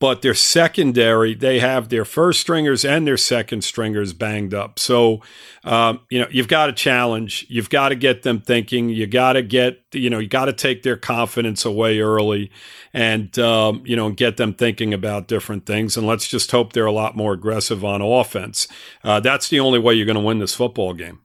But 0.00 0.22
their 0.22 0.32
secondary, 0.34 1.34
they 1.34 1.60
have 1.60 1.90
their 1.90 2.06
first 2.06 2.40
stringers 2.40 2.86
and 2.86 3.06
their 3.06 3.18
second 3.18 3.64
stringers 3.64 4.14
banged 4.14 4.54
up. 4.54 4.78
So, 4.78 5.20
um, 5.62 6.00
you 6.08 6.18
know, 6.18 6.26
you've 6.30 6.48
got 6.48 6.66
to 6.66 6.72
challenge. 6.72 7.44
You've 7.50 7.68
got 7.68 7.90
to 7.90 7.94
get 7.94 8.22
them 8.22 8.40
thinking. 8.40 8.88
You 8.88 9.06
got 9.06 9.34
to 9.34 9.42
get, 9.42 9.82
you 9.92 10.08
know, 10.08 10.18
you 10.18 10.26
got 10.26 10.46
to 10.46 10.54
take 10.54 10.82
their 10.84 10.96
confidence 10.96 11.66
away 11.66 12.00
early 12.00 12.50
and, 12.94 13.38
um, 13.38 13.82
you 13.84 13.94
know, 13.94 14.10
get 14.10 14.38
them 14.38 14.54
thinking 14.54 14.94
about 14.94 15.28
different 15.28 15.66
things. 15.66 15.98
And 15.98 16.06
let's 16.06 16.26
just 16.26 16.50
hope 16.50 16.72
they're 16.72 16.86
a 16.86 16.92
lot 16.92 17.14
more 17.14 17.34
aggressive 17.34 17.84
on 17.84 18.00
offense. 18.00 18.68
Uh, 19.04 19.20
that's 19.20 19.50
the 19.50 19.60
only 19.60 19.78
way 19.78 19.92
you're 19.92 20.06
going 20.06 20.14
to 20.14 20.22
win 20.22 20.38
this 20.38 20.54
football 20.54 20.94
game. 20.94 21.20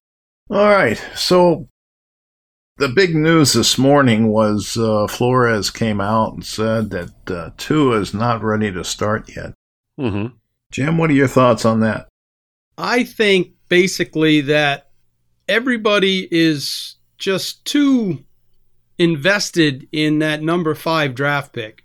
All 0.49 0.57
right. 0.57 1.01
So 1.15 1.69
the 2.77 2.89
big 2.89 3.15
news 3.15 3.53
this 3.53 3.77
morning 3.77 4.27
was 4.27 4.77
uh, 4.77 5.07
Flores 5.07 5.71
came 5.71 6.01
out 6.01 6.33
and 6.33 6.45
said 6.45 6.89
that 6.89 7.31
uh, 7.31 7.51
Tua 7.57 7.99
is 7.99 8.13
not 8.13 8.43
ready 8.43 8.71
to 8.71 8.83
start 8.83 9.29
yet. 9.35 9.53
Mm-hmm. 9.99 10.35
Jim, 10.71 10.97
what 10.97 11.09
are 11.09 11.13
your 11.13 11.27
thoughts 11.27 11.63
on 11.63 11.79
that? 11.81 12.07
I 12.77 13.03
think 13.03 13.53
basically 13.69 14.41
that 14.41 14.89
everybody 15.47 16.27
is 16.29 16.97
just 17.17 17.63
too 17.63 18.25
invested 18.97 19.87
in 19.91 20.19
that 20.19 20.41
number 20.41 20.75
five 20.75 21.15
draft 21.15 21.53
pick. 21.53 21.83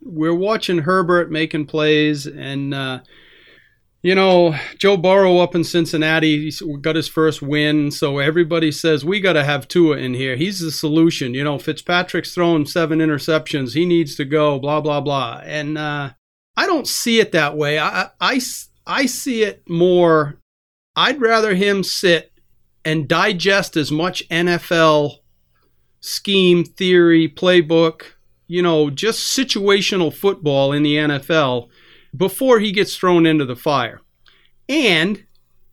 We're 0.00 0.34
watching 0.34 0.78
Herbert 0.78 1.30
making 1.30 1.66
plays, 1.66 2.26
and 2.26 2.72
uh, 2.72 3.00
you 4.02 4.14
know, 4.14 4.56
Joe 4.78 4.96
Burrow 4.96 5.38
up 5.38 5.54
in 5.54 5.62
Cincinnati 5.62 6.50
got 6.80 6.96
his 6.96 7.08
first 7.08 7.42
win, 7.42 7.90
so 7.90 8.18
everybody 8.18 8.72
says 8.72 9.04
we 9.04 9.20
got 9.20 9.34
to 9.34 9.44
have 9.44 9.68
Tua 9.68 9.98
in 9.98 10.14
here. 10.14 10.36
He's 10.36 10.60
the 10.60 10.70
solution. 10.70 11.34
You 11.34 11.44
know, 11.44 11.58
Fitzpatrick's 11.58 12.34
throwing 12.34 12.64
seven 12.64 13.00
interceptions. 13.00 13.74
He 13.74 13.84
needs 13.84 14.14
to 14.16 14.24
go. 14.24 14.58
Blah 14.58 14.80
blah 14.80 15.02
blah. 15.02 15.42
And 15.44 15.76
uh, 15.76 16.10
I 16.56 16.66
don't 16.66 16.88
see 16.88 17.20
it 17.20 17.32
that 17.32 17.56
way. 17.56 17.78
I, 17.78 18.08
I 18.20 18.40
I 18.86 19.06
see 19.06 19.42
it 19.42 19.68
more. 19.68 20.38
I'd 20.96 21.20
rather 21.20 21.54
him 21.54 21.84
sit 21.84 22.32
and 22.84 23.06
digest 23.06 23.76
as 23.76 23.92
much 23.92 24.26
NFL 24.30 25.16
scheme, 26.00 26.64
theory, 26.64 27.28
playbook, 27.28 28.02
you 28.46 28.62
know, 28.62 28.88
just 28.88 29.36
situational 29.36 30.12
football 30.12 30.72
in 30.72 30.82
the 30.82 30.96
NFL 30.96 31.68
before 32.16 32.58
he 32.58 32.72
gets 32.72 32.96
thrown 32.96 33.26
into 33.26 33.44
the 33.44 33.56
fire. 33.56 34.00
And 34.68 35.24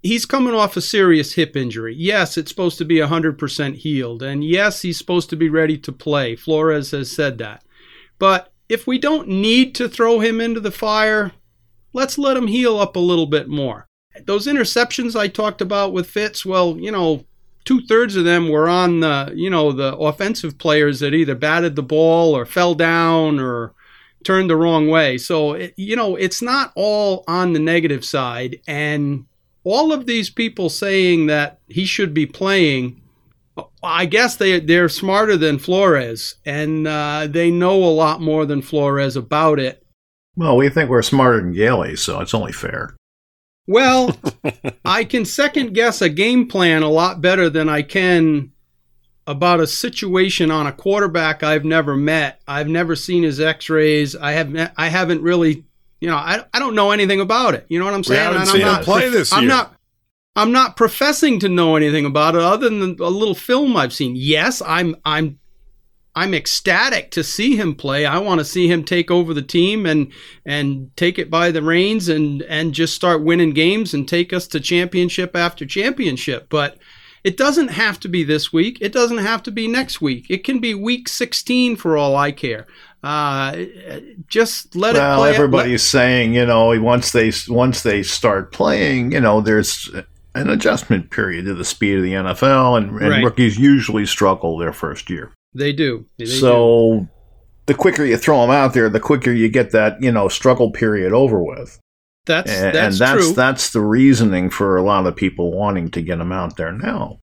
he's 0.02 0.26
coming 0.26 0.54
off 0.54 0.78
a 0.78 0.82
serious 0.82 1.34
hip 1.34 1.56
injury. 1.56 1.96
Yes, 1.96 2.38
it's 2.38 2.50
supposed 2.50 2.78
to 2.80 2.86
be 2.86 2.96
100% 2.96 3.76
healed. 3.76 4.24
And 4.24 4.44
yes, 4.44 4.82
he's 4.82 4.98
supposed 4.98 5.30
to 5.30 5.36
be 5.36 5.50
ready 5.50 5.78
to 5.80 5.92
play. 5.92 6.36
Flores 6.36 6.92
has 6.92 7.12
said 7.12 7.38
that. 7.40 7.64
But 8.20 8.52
if 8.70 8.88
we 8.88 8.98
don't 8.98 9.28
need 9.28 9.76
to 9.76 9.88
throw 9.88 10.20
him 10.20 10.42
into 10.42 10.60
the 10.60 10.72
fire, 10.72 11.32
let's 11.94 12.18
let 12.18 12.38
him 12.38 12.48
heal 12.48 12.78
up 12.78 12.96
a 12.96 13.00
little 13.00 13.28
bit 13.28 13.48
more. 13.48 13.88
Those 14.26 14.48
interceptions 14.48 15.16
I 15.16 15.28
talked 15.28 15.62
about 15.62 15.94
with 15.94 16.10
Fitz, 16.10 16.46
well, 16.46 16.78
you 16.78 16.92
know, 16.92 17.26
two 17.66 17.82
thirds 17.82 18.16
of 18.16 18.26
them 18.26 18.50
were 18.50 18.68
on 18.68 19.02
the, 19.02 19.32
you 19.36 19.50
know, 19.50 19.72
the 19.72 19.96
offensive 19.96 20.58
players 20.58 21.00
that 21.02 21.14
either 21.14 21.36
batted 21.36 21.76
the 21.76 21.84
ball 21.84 22.36
or 22.36 22.46
fell 22.46 22.74
down 22.74 23.40
or 23.40 23.74
turned 24.24 24.50
the 24.50 24.56
wrong 24.56 24.90
way. 24.90 25.18
So, 25.18 25.54
it, 25.54 25.74
you 25.78 25.96
know, 25.96 26.16
it's 26.16 26.42
not 26.42 26.72
all 26.76 27.24
on 27.28 27.54
the 27.54 27.60
negative 27.60 28.04
side. 28.04 28.60
And 28.68 29.26
all 29.64 29.92
of 29.92 30.06
these 30.06 30.30
people 30.30 30.70
saying 30.70 31.28
that 31.28 31.60
he 31.68 31.86
should 31.86 32.14
be 32.14 32.26
playing, 32.26 33.02
I 33.84 34.06
guess 34.06 34.36
they, 34.36 34.60
they're 34.60 34.90
smarter 34.90 35.38
than 35.38 35.60
Flores 35.60 36.36
and 36.46 36.88
uh, 36.88 37.28
they 37.30 37.52
know 37.52 37.76
a 37.84 37.92
lot 37.92 38.22
more 38.22 38.46
than 38.46 38.62
Flores 38.62 39.16
about 39.16 39.60
it. 39.60 39.84
Well, 40.36 40.56
we 40.56 40.70
think 40.70 40.90
we're 40.90 41.02
smarter 41.02 41.42
than 41.42 41.54
Gailey, 41.54 41.96
so 41.96 42.20
it's 42.20 42.34
only 42.34 42.52
fair. 42.52 42.96
Well, 43.66 44.16
I 44.86 45.04
can 45.04 45.26
second 45.26 45.74
guess 45.74 46.02
a 46.02 46.10
game 46.10 46.48
plan 46.48 46.84
a 46.84 46.90
lot 46.90 47.22
better 47.22 47.50
than 47.50 47.68
I 47.68 47.82
can 47.82 48.52
about 49.28 49.60
a 49.60 49.68
situation 49.68 50.50
on 50.50 50.66
a 50.66 50.72
quarterback 50.72 51.44
I've 51.44 51.66
never 51.66 51.96
met. 51.96 52.42
I've 52.48 52.70
never 52.70 52.96
seen 52.96 53.24
his 53.24 53.40
X-rays. 53.40 54.16
I 54.16 54.32
have 54.32 54.72
I 54.78 54.88
haven't 54.88 55.22
really, 55.22 55.66
you 56.00 56.08
know, 56.08 56.16
I, 56.16 56.44
I 56.54 56.60
don't 56.60 56.74
know 56.74 56.92
anything 56.92 57.20
about 57.20 57.54
it. 57.54 57.66
You 57.68 57.78
know 57.78 57.86
what 57.86 57.94
I'm 57.94 58.04
saying? 58.04 58.30
We 58.30 58.38
haven't 58.38 58.48
seen 58.48 58.62
him 58.62 58.84
play 58.84 59.10
this 59.10 59.34
I'm 59.34 59.44
year. 59.44 59.50
not 59.50 59.76
I'm 60.36 60.52
not 60.52 60.78
professing 60.78 61.40
to 61.42 61.50
know 61.50 61.76
anything 61.76 62.06
about 62.06 62.36
it 62.36 62.42
other 62.42 62.70
than 62.70 62.96
a 63.00 63.10
little 63.10 63.36
film 63.36 63.76
I've 63.76 63.94
seen. 63.94 64.16
Yes, 64.16 64.62
I'm 64.66 64.96
I'm 65.04 65.40
I'm 66.16 66.34
ecstatic 66.34 67.12
to 67.12 67.24
see 67.24 67.56
him 67.58 67.76
play. 67.76 68.06
I 68.06 68.18
want 68.18 68.40
to 68.40 68.46
see 68.46 68.68
him 68.68 68.84
take 68.84 69.12
over 69.12 69.34
the 69.34 69.42
team 69.42 69.86
and 69.86 70.12
and 70.46 70.90
take 70.96 71.20
it 71.20 71.30
by 71.30 71.52
the 71.52 71.62
reins 71.62 72.08
and 72.08 72.42
and 72.44 72.74
just 72.74 72.96
start 72.96 73.24
winning 73.24 73.52
games 73.52 73.94
and 73.94 74.08
take 74.08 74.32
us 74.32 74.48
to 74.48 74.60
championship 74.60 75.36
after 75.36 75.66
championship. 75.66 76.48
But 76.50 76.78
it 77.28 77.36
doesn't 77.36 77.68
have 77.68 78.00
to 78.00 78.08
be 78.08 78.24
this 78.24 78.54
week. 78.54 78.78
It 78.80 78.94
doesn't 78.94 79.18
have 79.18 79.44
to 79.44 79.52
be 79.52 79.68
next 79.68 80.00
week. 80.00 80.28
It 80.30 80.46
can 80.46 80.60
be 80.60 80.74
week 80.74 81.10
16 81.10 81.76
for 81.76 81.98
all 81.98 82.16
I 82.16 82.32
care. 82.32 82.66
Uh, 83.04 83.66
just 84.30 84.78
let 84.78 84.96
well, 84.96 85.26
it 85.26 85.28
play. 85.28 85.36
everybody's 85.36 85.84
saying, 85.84 86.36
you 86.36 86.46
know, 86.46 86.80
once 86.82 87.12
they 87.12 87.34
once 87.50 87.84
they 87.84 88.02
start 88.02 88.54
playing, 88.54 89.12
you 89.12 89.20
know, 89.20 89.42
there's 89.42 89.90
an 90.36 90.50
adjustment 90.50 91.12
period 91.12 91.44
to 91.46 91.54
the 91.54 91.66
speed 91.66 91.98
of 91.98 92.04
the 92.04 92.14
NFL, 92.14 92.78
and, 92.78 92.92
and 92.92 93.10
Right. 93.10 93.24
rookies 93.26 93.60
usually 93.60 94.06
struggle 94.06 94.58
their 94.58 94.72
first 94.72 95.10
year. 95.10 95.34
They 95.54 95.74
do. 95.74 96.06
They 96.18 96.26
do. 96.26 96.32
so 96.32 97.10
the 97.66 97.74
quicker 97.74 98.06
you 98.06 98.16
throw 98.16 98.40
them 98.40 98.52
out 98.52 98.74
there, 98.74 98.88
the 98.88 99.02
quicker 99.02 99.34
you 99.34 99.50
get 99.50 99.72
that 99.72 100.02
you 100.02 100.14
know 100.14 100.30
struggle 100.30 100.72
period 100.72 101.12
over 101.12 101.44
with. 101.44 101.78
That's 102.28 102.52
and, 102.52 102.76
that's, 102.76 102.78
and 102.78 103.08
that's 103.08 103.26
true. 103.26 103.34
that's 103.34 103.70
the 103.72 103.82
reasoning 103.82 104.50
for 104.50 104.78
a 104.78 104.84
lot 104.84 105.08
of 105.08 105.16
people 105.16 105.52
wanting 105.52 105.90
to 105.92 106.02
get 106.02 106.20
him 106.20 106.32
out 106.32 106.58
there 106.58 106.72
now. 106.72 107.20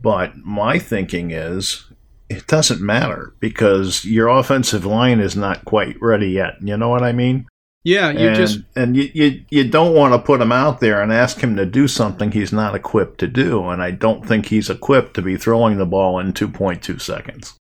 But 0.00 0.36
my 0.38 0.78
thinking 0.78 1.30
is 1.30 1.86
it 2.28 2.46
doesn't 2.46 2.80
matter 2.80 3.34
because 3.38 4.04
your 4.04 4.28
offensive 4.28 4.84
line 4.84 5.20
is 5.20 5.36
not 5.36 5.64
quite 5.64 6.00
ready 6.00 6.30
yet. 6.30 6.54
You 6.60 6.76
know 6.76 6.88
what 6.88 7.02
I 7.02 7.12
mean? 7.12 7.46
yeah, 7.84 8.10
you 8.10 8.28
and, 8.28 8.36
just 8.36 8.60
and 8.76 8.96
you, 8.96 9.10
you 9.12 9.44
you 9.50 9.68
don't 9.68 9.94
want 9.94 10.14
to 10.14 10.18
put 10.18 10.40
him 10.40 10.52
out 10.52 10.80
there 10.80 11.02
and 11.02 11.12
ask 11.12 11.40
him 11.40 11.56
to 11.56 11.66
do 11.66 11.88
something 11.88 12.30
he's 12.30 12.52
not 12.52 12.74
equipped 12.74 13.18
to 13.18 13.26
do. 13.26 13.68
And 13.68 13.82
I 13.82 13.90
don't 13.90 14.26
think 14.26 14.46
he's 14.46 14.70
equipped 14.70 15.14
to 15.14 15.22
be 15.22 15.36
throwing 15.36 15.78
the 15.78 15.86
ball 15.86 16.18
in 16.18 16.32
two 16.32 16.48
point 16.48 16.82
two 16.82 16.98
seconds 16.98 17.54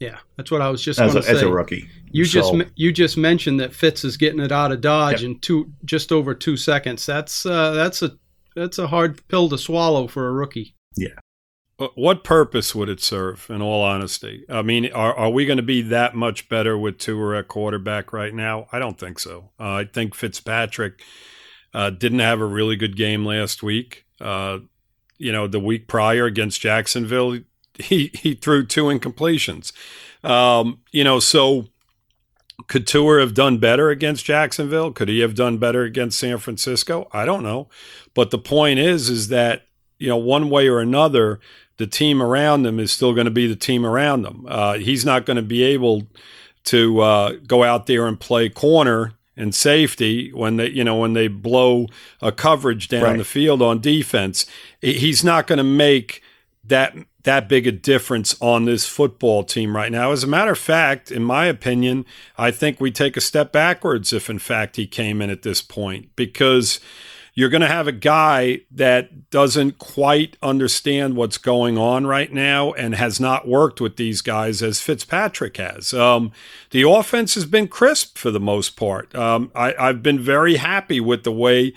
yeah. 0.00 0.18
That's 0.36 0.50
what 0.50 0.60
I 0.62 0.68
was 0.70 0.82
just 0.82 0.98
as 1.00 1.12
going 1.12 1.22
a, 1.24 1.26
to 1.26 1.32
as 1.32 1.40
say. 1.40 1.46
a 1.46 1.50
rookie. 1.50 1.88
You 2.10 2.24
just 2.24 2.48
So- 2.48 2.54
me- 2.56 2.66
you 2.74 2.90
just 2.92 3.16
mentioned 3.16 3.60
that 3.60 3.72
Fitz 3.74 4.04
is 4.04 4.16
getting 4.16 4.40
it 4.40 4.50
out 4.50 4.72
of 4.72 4.80
Dodge 4.80 5.22
Yep. 5.22 5.30
in 5.30 5.38
two 5.38 5.72
just 5.84 6.10
over 6.10 6.34
two 6.34 6.56
seconds. 6.56 7.06
That's 7.06 7.46
uh, 7.46 7.70
that's 7.72 8.02
a 8.02 8.16
that's 8.56 8.78
a 8.78 8.88
hard 8.88 9.26
pill 9.28 9.48
to 9.50 9.56
swallow 9.58 10.08
for 10.08 10.26
a 10.28 10.32
rookie. 10.32 10.74
Yeah. 10.96 11.14
What 11.94 12.24
purpose 12.24 12.74
would 12.74 12.90
it 12.90 13.00
serve, 13.00 13.46
in 13.48 13.62
all 13.62 13.82
honesty? 13.82 14.44
I 14.50 14.60
mean, 14.60 14.92
are, 14.92 15.14
are 15.16 15.30
we 15.30 15.46
going 15.46 15.56
to 15.56 15.62
be 15.62 15.80
that 15.82 16.14
much 16.14 16.46
better 16.50 16.76
with 16.76 16.98
Tua 16.98 17.38
at 17.38 17.48
quarterback 17.48 18.12
right 18.12 18.34
now? 18.34 18.66
I 18.70 18.78
don't 18.78 18.98
think 18.98 19.18
so. 19.18 19.50
Uh, 19.58 19.72
I 19.72 19.84
think 19.84 20.14
Fitzpatrick 20.14 21.00
uh, 21.72 21.88
didn't 21.88 22.18
have 22.18 22.38
a 22.38 22.44
really 22.44 22.76
good 22.76 22.98
game 22.98 23.24
last 23.24 23.62
week. 23.62 24.04
Uh, 24.20 24.58
you 25.16 25.32
know, 25.32 25.46
the 25.46 25.58
week 25.60 25.88
prior 25.88 26.26
against 26.26 26.60
Jacksonville, 26.60 27.38
he, 27.82 28.10
he 28.14 28.34
threw 28.34 28.64
two 28.66 28.84
incompletions. 28.84 29.72
Um, 30.22 30.80
you 30.92 31.04
know, 31.04 31.18
so 31.20 31.66
could 32.68 32.86
Tua 32.86 33.20
have 33.20 33.34
done 33.34 33.58
better 33.58 33.90
against 33.90 34.24
Jacksonville? 34.24 34.92
Could 34.92 35.08
he 35.08 35.20
have 35.20 35.34
done 35.34 35.58
better 35.58 35.82
against 35.82 36.18
San 36.18 36.38
Francisco? 36.38 37.08
I 37.12 37.24
don't 37.24 37.42
know. 37.42 37.68
But 38.14 38.30
the 38.30 38.38
point 38.38 38.78
is, 38.78 39.08
is 39.08 39.28
that, 39.28 39.66
you 39.98 40.08
know, 40.08 40.16
one 40.16 40.50
way 40.50 40.68
or 40.68 40.80
another, 40.80 41.40
the 41.78 41.86
team 41.86 42.22
around 42.22 42.62
them 42.62 42.78
is 42.78 42.92
still 42.92 43.14
going 43.14 43.24
to 43.24 43.30
be 43.30 43.46
the 43.46 43.56
team 43.56 43.86
around 43.86 44.22
them. 44.22 44.46
Uh, 44.48 44.74
he's 44.74 45.04
not 45.04 45.24
going 45.24 45.36
to 45.38 45.42
be 45.42 45.62
able 45.62 46.02
to 46.64 47.00
uh, 47.00 47.32
go 47.46 47.64
out 47.64 47.86
there 47.86 48.06
and 48.06 48.20
play 48.20 48.50
corner 48.50 49.14
and 49.36 49.54
safety 49.54 50.30
when 50.34 50.56
they, 50.58 50.68
you 50.68 50.84
know, 50.84 50.96
when 50.96 51.14
they 51.14 51.28
blow 51.28 51.86
a 52.20 52.30
coverage 52.30 52.88
down 52.88 53.02
Right. 53.02 53.16
the 53.16 53.24
field 53.24 53.62
on 53.62 53.80
defense. 53.80 54.44
He's 54.82 55.24
not 55.24 55.46
going 55.46 55.56
to 55.56 55.64
make 55.64 56.22
that 56.64 56.94
that 57.24 57.48
big 57.48 57.66
a 57.66 57.72
difference 57.72 58.36
on 58.40 58.64
this 58.64 58.86
football 58.86 59.44
team 59.44 59.76
right 59.76 59.92
now. 59.92 60.12
As 60.12 60.24
a 60.24 60.28
matter 60.28 60.52
of 60.52 60.58
fact, 60.58 61.10
in 61.10 61.22
my 61.22 61.46
opinion, 61.46 62.06
I 62.38 62.50
think 62.50 62.80
we 62.80 62.90
take 62.90 63.16
a 63.16 63.20
step 63.20 63.52
backwards 63.52 64.12
if 64.12 64.30
in 64.30 64.38
fact 64.38 64.76
he 64.76 64.86
came 64.86 65.20
in 65.20 65.30
at 65.30 65.42
this 65.42 65.60
point 65.60 66.14
because 66.16 66.80
you're 67.34 67.48
going 67.48 67.60
to 67.60 67.68
have 67.68 67.86
a 67.86 67.92
guy 67.92 68.60
that 68.70 69.30
doesn't 69.30 69.78
quite 69.78 70.36
understand 70.42 71.14
what's 71.14 71.38
going 71.38 71.78
on 71.78 72.06
right 72.06 72.32
now 72.32 72.72
and 72.72 72.94
has 72.94 73.20
not 73.20 73.46
worked 73.46 73.80
with 73.80 73.96
these 73.96 74.20
guys 74.20 74.62
as 74.62 74.80
Fitzpatrick 74.80 75.56
has. 75.56 75.94
Um, 75.94 76.32
the 76.70 76.82
offense 76.82 77.34
has 77.36 77.46
been 77.46 77.68
crisp 77.68 78.18
for 78.18 78.30
the 78.30 78.40
most 78.40 78.76
part. 78.76 79.14
Um, 79.14 79.52
I, 79.54 79.74
I've 79.78 80.02
been 80.02 80.18
very 80.18 80.56
happy 80.56 81.00
with 81.00 81.22
the 81.22 81.32
way 81.32 81.72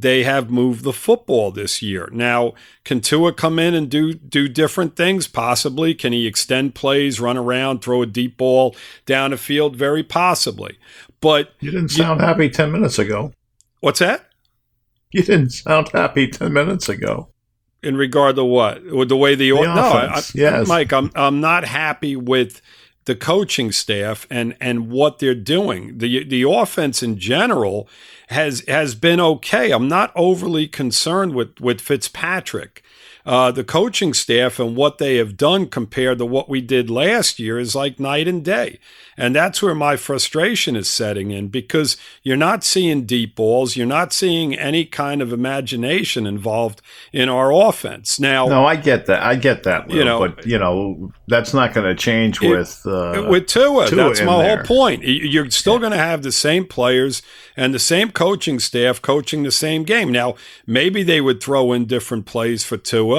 they 0.00 0.22
have 0.22 0.48
moved 0.48 0.84
the 0.84 0.92
football 0.92 1.50
this 1.50 1.82
year. 1.82 2.08
Now, 2.12 2.52
can 2.84 3.00
Tua 3.00 3.32
come 3.32 3.58
in 3.58 3.74
and 3.74 3.90
do 3.90 4.14
do 4.14 4.46
different 4.48 4.94
things? 4.94 5.26
Possibly. 5.26 5.92
Can 5.94 6.12
he 6.12 6.26
extend 6.26 6.74
plays, 6.76 7.18
run 7.20 7.36
around, 7.36 7.80
throw 7.80 8.02
a 8.02 8.06
deep 8.06 8.36
ball 8.36 8.76
down 9.06 9.32
the 9.32 9.36
field? 9.36 9.74
Very 9.76 10.02
possibly. 10.04 10.78
But 11.20 11.52
You 11.60 11.72
didn't 11.72 11.88
sound 11.90 12.20
happy 12.20 12.48
10 12.48 12.70
minutes 12.70 12.98
ago. 12.98 13.32
what's 13.80 13.98
that? 13.98 14.26
You 15.10 15.22
didn't 15.22 15.50
sound 15.50 15.88
happy 15.92 16.28
10 16.28 16.52
minutes 16.52 16.88
ago. 16.88 17.30
in 17.82 17.96
regard 17.96 18.36
to 18.36 18.44
what 18.44 18.84
with 18.86 19.08
the 19.08 19.16
way 19.16 19.34
the, 19.34 19.50
The 19.50 19.62
no, 19.62 19.70
I, 19.72 20.04
offense, 20.06 20.34
I- 20.36 20.38
yes. 20.38 20.68
Mike, 20.68 20.92
I'm 20.92 21.10
I'm 21.16 21.40
not 21.40 21.64
happy 21.64 22.14
with 22.16 22.60
the 23.08 23.16
coaching 23.16 23.72
staff 23.72 24.26
and 24.30 24.54
and 24.60 24.90
what 24.90 25.18
they're 25.18 25.34
doing. 25.34 25.96
the 25.96 26.24
The 26.24 26.42
offense 26.42 27.02
in 27.02 27.18
general 27.18 27.88
has 28.28 28.62
has 28.68 28.94
been 28.94 29.18
okay. 29.18 29.70
I'm 29.72 29.88
not 29.88 30.12
overly 30.14 30.68
concerned 30.68 31.34
with 31.34 31.58
with 31.58 31.80
Fitzpatrick 31.80 32.84
uh, 33.26 33.50
the 33.50 33.64
coaching 33.64 34.14
staff 34.14 34.58
and 34.58 34.76
what 34.76 34.98
they 34.98 35.16
have 35.16 35.36
done 35.36 35.66
compared 35.66 36.18
to 36.18 36.26
what 36.26 36.48
we 36.48 36.60
did 36.60 36.90
last 36.90 37.38
year 37.38 37.58
is 37.58 37.74
like 37.74 38.00
night 38.00 38.28
and 38.28 38.44
day. 38.44 38.78
And 39.18 39.34
that's 39.34 39.60
where 39.60 39.74
my 39.74 39.96
frustration 39.96 40.76
is 40.76 40.88
setting 40.88 41.32
in 41.32 41.48
because 41.48 41.96
you're 42.22 42.36
not 42.36 42.62
seeing 42.62 43.04
deep 43.04 43.34
balls. 43.34 43.76
You're 43.76 43.84
not 43.84 44.12
seeing 44.12 44.54
any 44.54 44.84
kind 44.84 45.20
of 45.20 45.32
imagination 45.32 46.24
involved 46.24 46.80
in 47.12 47.28
our 47.28 47.52
offense. 47.52 48.20
Now, 48.20 48.46
no, 48.46 48.64
I 48.64 48.76
get 48.76 49.06
that. 49.06 49.22
I 49.24 49.34
get 49.34 49.64
that. 49.64 49.90
You 49.90 50.04
know, 50.04 50.20
but 50.20 50.46
you 50.46 50.56
know, 50.56 51.12
that's 51.26 51.52
not 51.52 51.74
going 51.74 51.88
to 51.88 51.96
change 51.96 52.40
it, 52.40 52.48
with 52.48 52.86
uh, 52.86 53.26
with 53.28 53.48
Tua. 53.48 53.88
Tua 53.88 54.04
that's 54.04 54.20
my 54.22 54.40
there. 54.40 54.58
whole 54.58 54.64
point. 54.64 55.02
You're 55.02 55.50
still 55.50 55.74
yeah. 55.74 55.80
going 55.80 55.92
to 55.92 55.98
have 55.98 56.22
the 56.22 56.30
same 56.30 56.64
players 56.64 57.20
and 57.56 57.74
the 57.74 57.80
same 57.80 58.12
coaching 58.12 58.60
staff 58.60 59.02
coaching 59.02 59.42
the 59.42 59.50
same 59.50 59.82
game. 59.82 60.12
Now, 60.12 60.36
maybe 60.64 61.02
they 61.02 61.20
would 61.20 61.42
throw 61.42 61.72
in 61.72 61.86
different 61.86 62.24
plays 62.24 62.62
for 62.62 62.76
Tua, 62.76 63.17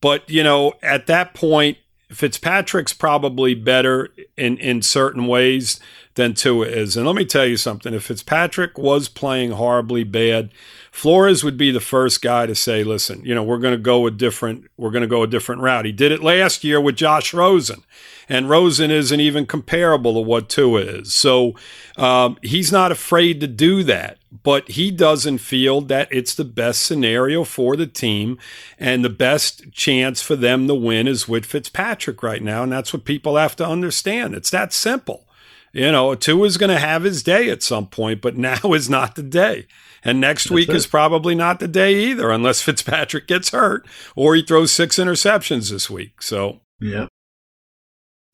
but 0.00 0.28
you 0.28 0.42
know, 0.42 0.74
at 0.82 1.06
that 1.06 1.34
point, 1.34 1.78
Fitzpatrick's 2.10 2.92
probably 2.92 3.54
better 3.54 4.08
in, 4.36 4.58
in 4.58 4.82
certain 4.82 5.26
ways 5.26 5.78
than 6.20 6.34
Tua 6.34 6.66
is. 6.66 6.96
And 6.96 7.06
let 7.06 7.16
me 7.16 7.24
tell 7.24 7.46
you 7.46 7.56
something 7.56 7.94
if 7.94 8.04
Fitzpatrick 8.04 8.76
was 8.76 9.08
playing 9.08 9.52
horribly 9.52 10.04
bad, 10.04 10.50
Flores 10.90 11.42
would 11.42 11.56
be 11.56 11.70
the 11.70 11.80
first 11.80 12.20
guy 12.20 12.44
to 12.44 12.54
say, 12.54 12.84
listen, 12.84 13.24
you 13.24 13.34
know, 13.34 13.42
we're 13.42 13.58
going 13.58 13.74
to 13.74 13.82
go 13.82 14.06
a 14.06 14.10
different, 14.10 14.66
we're 14.76 14.90
going 14.90 15.02
to 15.02 15.08
go 15.08 15.22
a 15.22 15.26
different 15.26 15.62
route. 15.62 15.86
He 15.86 15.92
did 15.92 16.12
it 16.12 16.22
last 16.22 16.62
year 16.62 16.78
with 16.78 16.96
Josh 16.96 17.32
Rosen, 17.32 17.84
and 18.28 18.50
Rosen 18.50 18.90
isn't 18.90 19.20
even 19.20 19.46
comparable 19.46 20.12
to 20.14 20.20
what 20.20 20.50
Tua 20.50 20.80
is. 20.80 21.14
So 21.14 21.54
um, 21.96 22.36
he's 22.42 22.70
not 22.70 22.92
afraid 22.92 23.40
to 23.40 23.46
do 23.46 23.82
that 23.84 24.18
but 24.42 24.68
he 24.70 24.92
doesn't 24.92 25.38
feel 25.38 25.80
that 25.80 26.06
it's 26.10 26.34
the 26.34 26.44
best 26.44 26.84
scenario 26.84 27.42
for 27.42 27.76
the 27.76 27.86
team 27.86 28.38
and 28.78 29.04
the 29.04 29.10
best 29.10 29.72
chance 29.72 30.22
for 30.22 30.36
them 30.36 30.68
to 30.68 30.74
win 30.74 31.08
is 31.08 31.28
with 31.28 31.44
Fitzpatrick 31.44 32.22
right 32.22 32.40
now. 32.40 32.62
And 32.62 32.70
that's 32.70 32.92
what 32.92 33.04
people 33.04 33.36
have 33.36 33.56
to 33.56 33.66
understand. 33.66 34.34
It's 34.34 34.50
that 34.50 34.72
simple. 34.72 35.26
You 35.72 35.92
know, 35.92 36.14
Tua 36.14 36.46
is 36.46 36.56
going 36.56 36.70
to 36.70 36.78
have 36.78 37.04
his 37.04 37.22
day 37.22 37.48
at 37.48 37.62
some 37.62 37.86
point, 37.86 38.20
but 38.20 38.36
now 38.38 38.72
is 38.74 38.90
not 38.90 39.14
the 39.14 39.22
day. 39.22 39.66
And 40.02 40.20
next 40.20 40.44
that's 40.44 40.52
week 40.54 40.68
it. 40.70 40.76
is 40.76 40.86
probably 40.86 41.34
not 41.34 41.60
the 41.60 41.68
day 41.68 41.94
either, 42.04 42.30
unless 42.30 42.62
Fitzpatrick 42.62 43.26
gets 43.26 43.50
hurt 43.50 43.86
or 44.16 44.34
he 44.34 44.42
throws 44.42 44.72
six 44.72 44.96
interceptions 44.96 45.70
this 45.70 45.90
week. 45.90 46.22
So, 46.22 46.60
yeah. 46.80 47.06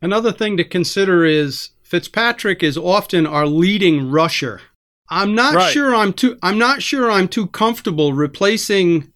Another 0.01 0.33
thing 0.33 0.57
to 0.59 0.65
consider 0.65 1.25
is 1.25 1.71
Fitzpatrick 1.83 2.63
is 2.63 2.77
often 2.77 3.27
our 3.27 3.47
leading 3.47 4.11
rusher 4.11 4.61
I'm 5.09 5.35
not 5.35 5.55
right. 5.55 5.73
sure 5.73 5.95
I'm 5.95 6.13
too 6.13 6.39
I'm 6.43 6.59
not 6.59 6.83
sure 6.83 7.11
I'm 7.11 7.29
too 7.29 7.47
comfortable 7.47 8.13
replacing 8.13 9.13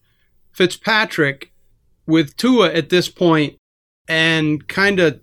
Fitzpatrick 0.52 1.52
with 2.06 2.36
Tua 2.36 2.72
at 2.72 2.90
this 2.90 3.08
point 3.08 3.56
and 4.08 4.66
kind 4.68 5.00
of 5.00 5.20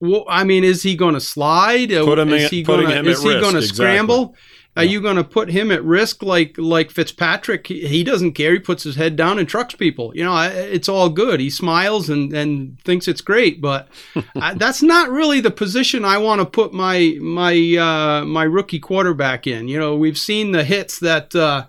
well, 0.00 0.24
I 0.28 0.44
mean, 0.44 0.64
is 0.64 0.82
he 0.82 0.96
going 0.96 1.14
to 1.14 1.20
slide? 1.20 1.90
Put 1.90 2.18
him 2.18 2.30
is 2.30 2.50
he 2.50 2.62
going 2.62 2.86
to 2.86 3.08
is 3.08 3.22
he 3.22 3.38
going 3.40 3.54
to 3.54 3.62
scramble? 3.62 4.34
Are 4.76 4.84
you 4.84 5.00
going 5.00 5.16
to 5.16 5.24
put 5.24 5.50
him 5.50 5.70
at 5.72 5.84
risk 5.84 6.22
like 6.22 6.56
like 6.56 6.90
Fitzpatrick? 6.90 7.66
He, 7.66 7.86
he, 7.86 8.04
doesn't 8.04 8.32
care. 8.32 8.52
He 8.52 8.60
puts 8.60 8.84
his 8.84 8.94
head 8.94 9.16
down 9.16 9.38
and 9.38 9.48
trucks 9.48 9.74
people. 9.74 10.12
You 10.14 10.24
know, 10.24 10.40
it's 10.42 10.88
all 10.88 11.08
good. 11.08 11.40
He 11.40 11.50
smiles 11.50 12.08
and, 12.08 12.32
and 12.32 12.80
thinks 12.82 13.08
it's 13.08 13.20
great, 13.20 13.60
but 13.60 13.88
I, 14.36 14.54
that's 14.54 14.80
not 14.80 15.10
really 15.10 15.40
the 15.40 15.50
position 15.50 16.04
I 16.04 16.18
want 16.18 16.40
to 16.40 16.46
put 16.46 16.72
my 16.72 17.16
my 17.20 17.54
uh, 17.76 18.24
my 18.24 18.44
rookie 18.44 18.78
quarterback 18.78 19.46
in. 19.46 19.66
You 19.66 19.78
know, 19.78 19.96
we've 19.96 20.18
seen 20.18 20.52
the 20.52 20.64
hits 20.64 21.00
that 21.00 21.34
uh, 21.34 21.66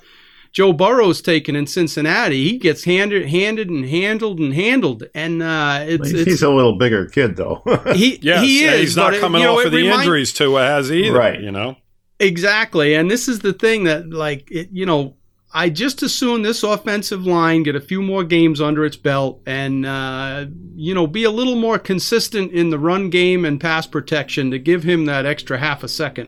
Joe 0.51 0.73
Burrow's 0.73 1.21
taken 1.21 1.55
in 1.55 1.65
Cincinnati. 1.65 2.49
He 2.49 2.57
gets 2.57 2.83
handed 2.83 3.29
handed 3.29 3.69
and 3.69 3.85
handled 3.85 4.39
and 4.39 4.53
handled, 4.53 5.03
and 5.15 5.41
uh, 5.41 5.79
it's, 5.87 6.09
he's, 6.09 6.27
it's, 6.27 6.41
a 6.41 6.49
little 6.49 6.77
bigger 6.77 7.05
kid 7.07 7.37
though. 7.37 7.61
he 7.95 8.19
yes, 8.21 8.43
he 8.43 8.63
is. 8.65 8.79
He's 8.79 8.97
not 8.97 9.13
coming 9.15 9.41
it, 9.41 9.45
off 9.45 9.59
know, 9.59 9.65
of 9.65 9.71
the 9.71 9.77
remind- 9.77 10.01
injuries 10.01 10.33
to 10.33 10.55
has 10.55 10.91
either. 10.91 11.17
Right. 11.17 11.39
You 11.39 11.51
know. 11.51 11.77
Exactly. 12.21 12.93
And 12.93 13.09
this 13.09 13.27
is 13.27 13.39
the 13.39 13.51
thing 13.51 13.85
that, 13.85 14.11
like, 14.11 14.49
it, 14.51 14.69
you 14.71 14.85
know, 14.85 15.15
I 15.53 15.69
just 15.69 16.03
assume 16.03 16.43
this 16.43 16.61
offensive 16.61 17.25
line 17.25 17.63
get 17.63 17.75
a 17.75 17.81
few 17.81 18.01
more 18.01 18.23
games 18.23 18.61
under 18.61 18.85
its 18.85 18.95
belt 18.95 19.41
and, 19.47 19.85
uh, 19.85 20.45
you 20.75 20.93
know, 20.93 21.07
be 21.07 21.23
a 21.23 21.31
little 21.31 21.55
more 21.55 21.79
consistent 21.79 22.51
in 22.51 22.69
the 22.69 22.77
run 22.77 23.09
game 23.09 23.43
and 23.43 23.59
pass 23.59 23.87
protection 23.87 24.51
to 24.51 24.59
give 24.59 24.83
him 24.83 25.05
that 25.05 25.25
extra 25.25 25.57
half 25.57 25.83
a 25.83 25.87
second. 25.87 26.27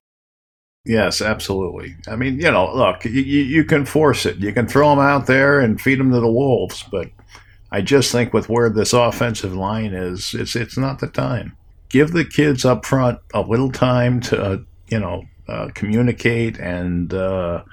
Yes, 0.86 1.22
absolutely. 1.22 1.96
I 2.08 2.17
mean, 2.17 2.39
you 2.39 2.52
know, 2.52 2.74
look, 2.76 3.06
you, 3.06 3.22
you 3.22 3.63
can 3.63 3.86
force 3.86 4.26
it. 4.26 4.38
You 4.38 4.52
can 4.52 4.67
throw 4.67 4.89
them 4.89 5.00
out 5.00 5.28
there 5.28 5.60
and 5.60 5.80
feed 5.80 6.00
them 6.00 6.12
to 6.12 6.19
the 6.19 6.32
wolves, 6.32 6.84
but 6.91 7.10
I 7.72 7.82
just 7.82 8.12
think 8.12 8.34
with 8.34 8.50
where 8.50 8.69
this 8.69 8.91
offensive 8.91 9.56
line 9.56 9.93
is, 9.93 10.34
it's 10.34 10.56
it's 10.56 10.78
not 10.78 11.00
the 11.00 11.08
time. 11.08 11.56
Give 11.88 12.12
the 12.12 12.26
kids 12.26 12.65
up 12.65 12.86
front 12.86 13.19
a 13.34 13.41
little 13.41 13.72
time 13.72 14.19
to, 14.22 14.41
uh, 14.41 14.58
you 14.89 15.00
know, 15.00 15.24
uh, 15.48 15.69
communicate 15.74 16.60
and 16.60 17.13
uh, 17.13 17.63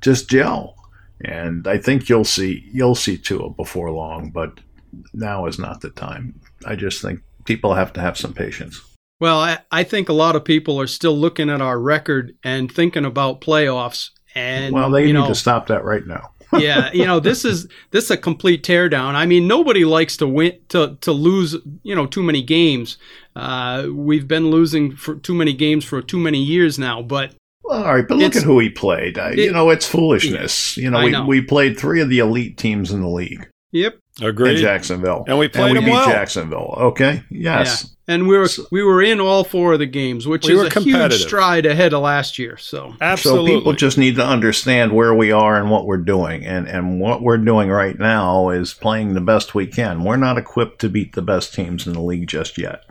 just 0.00 0.30
gel. 0.30 0.74
And 1.22 1.68
I 1.68 1.78
think 1.78 2.08
you'll 2.08 2.24
see 2.24 2.68
you'll 2.72 2.94
see 2.94 3.18
Tua 3.18 3.50
before 3.50 3.90
long, 3.90 4.30
but 4.30 4.60
now 5.12 5.46
is 5.46 5.58
not 5.58 5.82
the 5.82 5.90
time. 5.90 6.40
I 6.64 6.76
just 6.76 7.02
think 7.02 7.20
people 7.44 7.74
have 7.74 7.92
to 7.92 8.00
have 8.00 8.16
some 8.16 8.32
patience. 8.32 8.80
Well, 9.20 9.38
I, 9.38 9.58
I 9.70 9.84
think 9.84 10.08
a 10.08 10.14
lot 10.14 10.36
of 10.36 10.44
people 10.44 10.80
are 10.80 10.86
still 10.86 11.16
looking 11.16 11.50
at 11.50 11.60
our 11.60 11.78
record 11.78 12.36
and 12.42 12.70
thinking 12.70 13.04
about 13.04 13.40
playoffs. 13.40 14.10
And 14.34 14.74
well, 14.74 14.90
they 14.90 15.06
need 15.06 15.12
know, 15.12 15.28
to 15.28 15.34
stop 15.34 15.68
that 15.68 15.84
right 15.84 16.04
now. 16.06 16.34
yeah, 16.58 16.90
you 16.92 17.04
know, 17.04 17.20
this 17.20 17.44
is 17.44 17.68
this 17.90 18.04
is 18.04 18.10
a 18.10 18.16
complete 18.16 18.62
teardown. 18.62 19.14
I 19.14 19.26
mean, 19.26 19.46
nobody 19.46 19.84
likes 19.84 20.16
to 20.18 20.26
win 20.26 20.58
to 20.68 20.96
to 21.00 21.12
lose, 21.12 21.56
you 21.82 21.94
know, 21.94 22.06
too 22.06 22.22
many 22.22 22.42
games. 22.42 22.96
Uh, 23.34 23.88
we've 23.92 24.28
been 24.28 24.50
losing 24.50 24.94
for 24.94 25.16
too 25.16 25.34
many 25.34 25.52
games 25.52 25.84
for 25.84 26.02
too 26.02 26.18
many 26.18 26.38
years 26.38 26.78
now, 26.78 27.02
but 27.02 27.34
well, 27.64 27.82
all 27.82 27.94
right, 27.94 28.06
but 28.06 28.18
look 28.18 28.36
at 28.36 28.42
who 28.42 28.58
he 28.58 28.68
played. 28.68 29.18
Uh, 29.18 29.30
it, 29.32 29.38
you 29.38 29.52
know, 29.52 29.70
it's 29.70 29.86
foolishness. 29.86 30.76
Yeah, 30.76 30.84
you 30.84 30.90
know, 30.90 31.04
we, 31.04 31.10
know. 31.10 31.26
we 31.26 31.40
played 31.40 31.78
three 31.78 32.00
of 32.00 32.08
the 32.08 32.18
elite 32.18 32.58
teams 32.58 32.92
in 32.92 33.00
the 33.00 33.08
league. 33.08 33.48
Yep. 33.72 33.98
Agreed. 34.22 34.56
In 34.56 34.62
Jacksonville. 34.62 35.24
And 35.26 35.38
we 35.38 35.48
played 35.48 35.76
and 35.76 35.80
we 35.80 35.86
beat 35.86 35.92
well. 35.92 36.06
Jacksonville. 36.06 36.74
Okay. 36.78 37.24
Yes. 37.30 37.84
Yeah. 37.84 38.14
And 38.14 38.28
we 38.28 38.36
were 38.36 38.48
we 38.70 38.82
were 38.82 39.02
in 39.02 39.18
all 39.18 39.42
four 39.44 39.72
of 39.72 39.78
the 39.78 39.86
games, 39.86 40.26
which 40.26 40.46
we 40.46 40.54
is 40.54 40.76
a 40.76 40.80
huge 40.80 41.14
stride 41.14 41.66
ahead 41.66 41.94
of 41.94 42.02
last 42.02 42.38
year. 42.38 42.56
So 42.56 42.94
Absolutely. 43.00 43.50
So 43.50 43.58
people 43.58 43.72
just 43.72 43.98
need 43.98 44.16
to 44.16 44.24
understand 44.24 44.92
where 44.92 45.14
we 45.14 45.32
are 45.32 45.56
and 45.56 45.70
what 45.70 45.86
we're 45.86 45.96
doing. 45.96 46.44
And 46.44 46.68
and 46.68 47.00
what 47.00 47.22
we're 47.22 47.38
doing 47.38 47.70
right 47.70 47.98
now 47.98 48.50
is 48.50 48.72
playing 48.74 49.14
the 49.14 49.20
best 49.20 49.54
we 49.54 49.66
can. 49.66 50.04
We're 50.04 50.16
not 50.16 50.38
equipped 50.38 50.80
to 50.82 50.88
beat 50.88 51.14
the 51.14 51.22
best 51.22 51.54
teams 51.54 51.86
in 51.86 51.94
the 51.94 52.02
league 52.02 52.28
just 52.28 52.56
yet. 52.58 52.84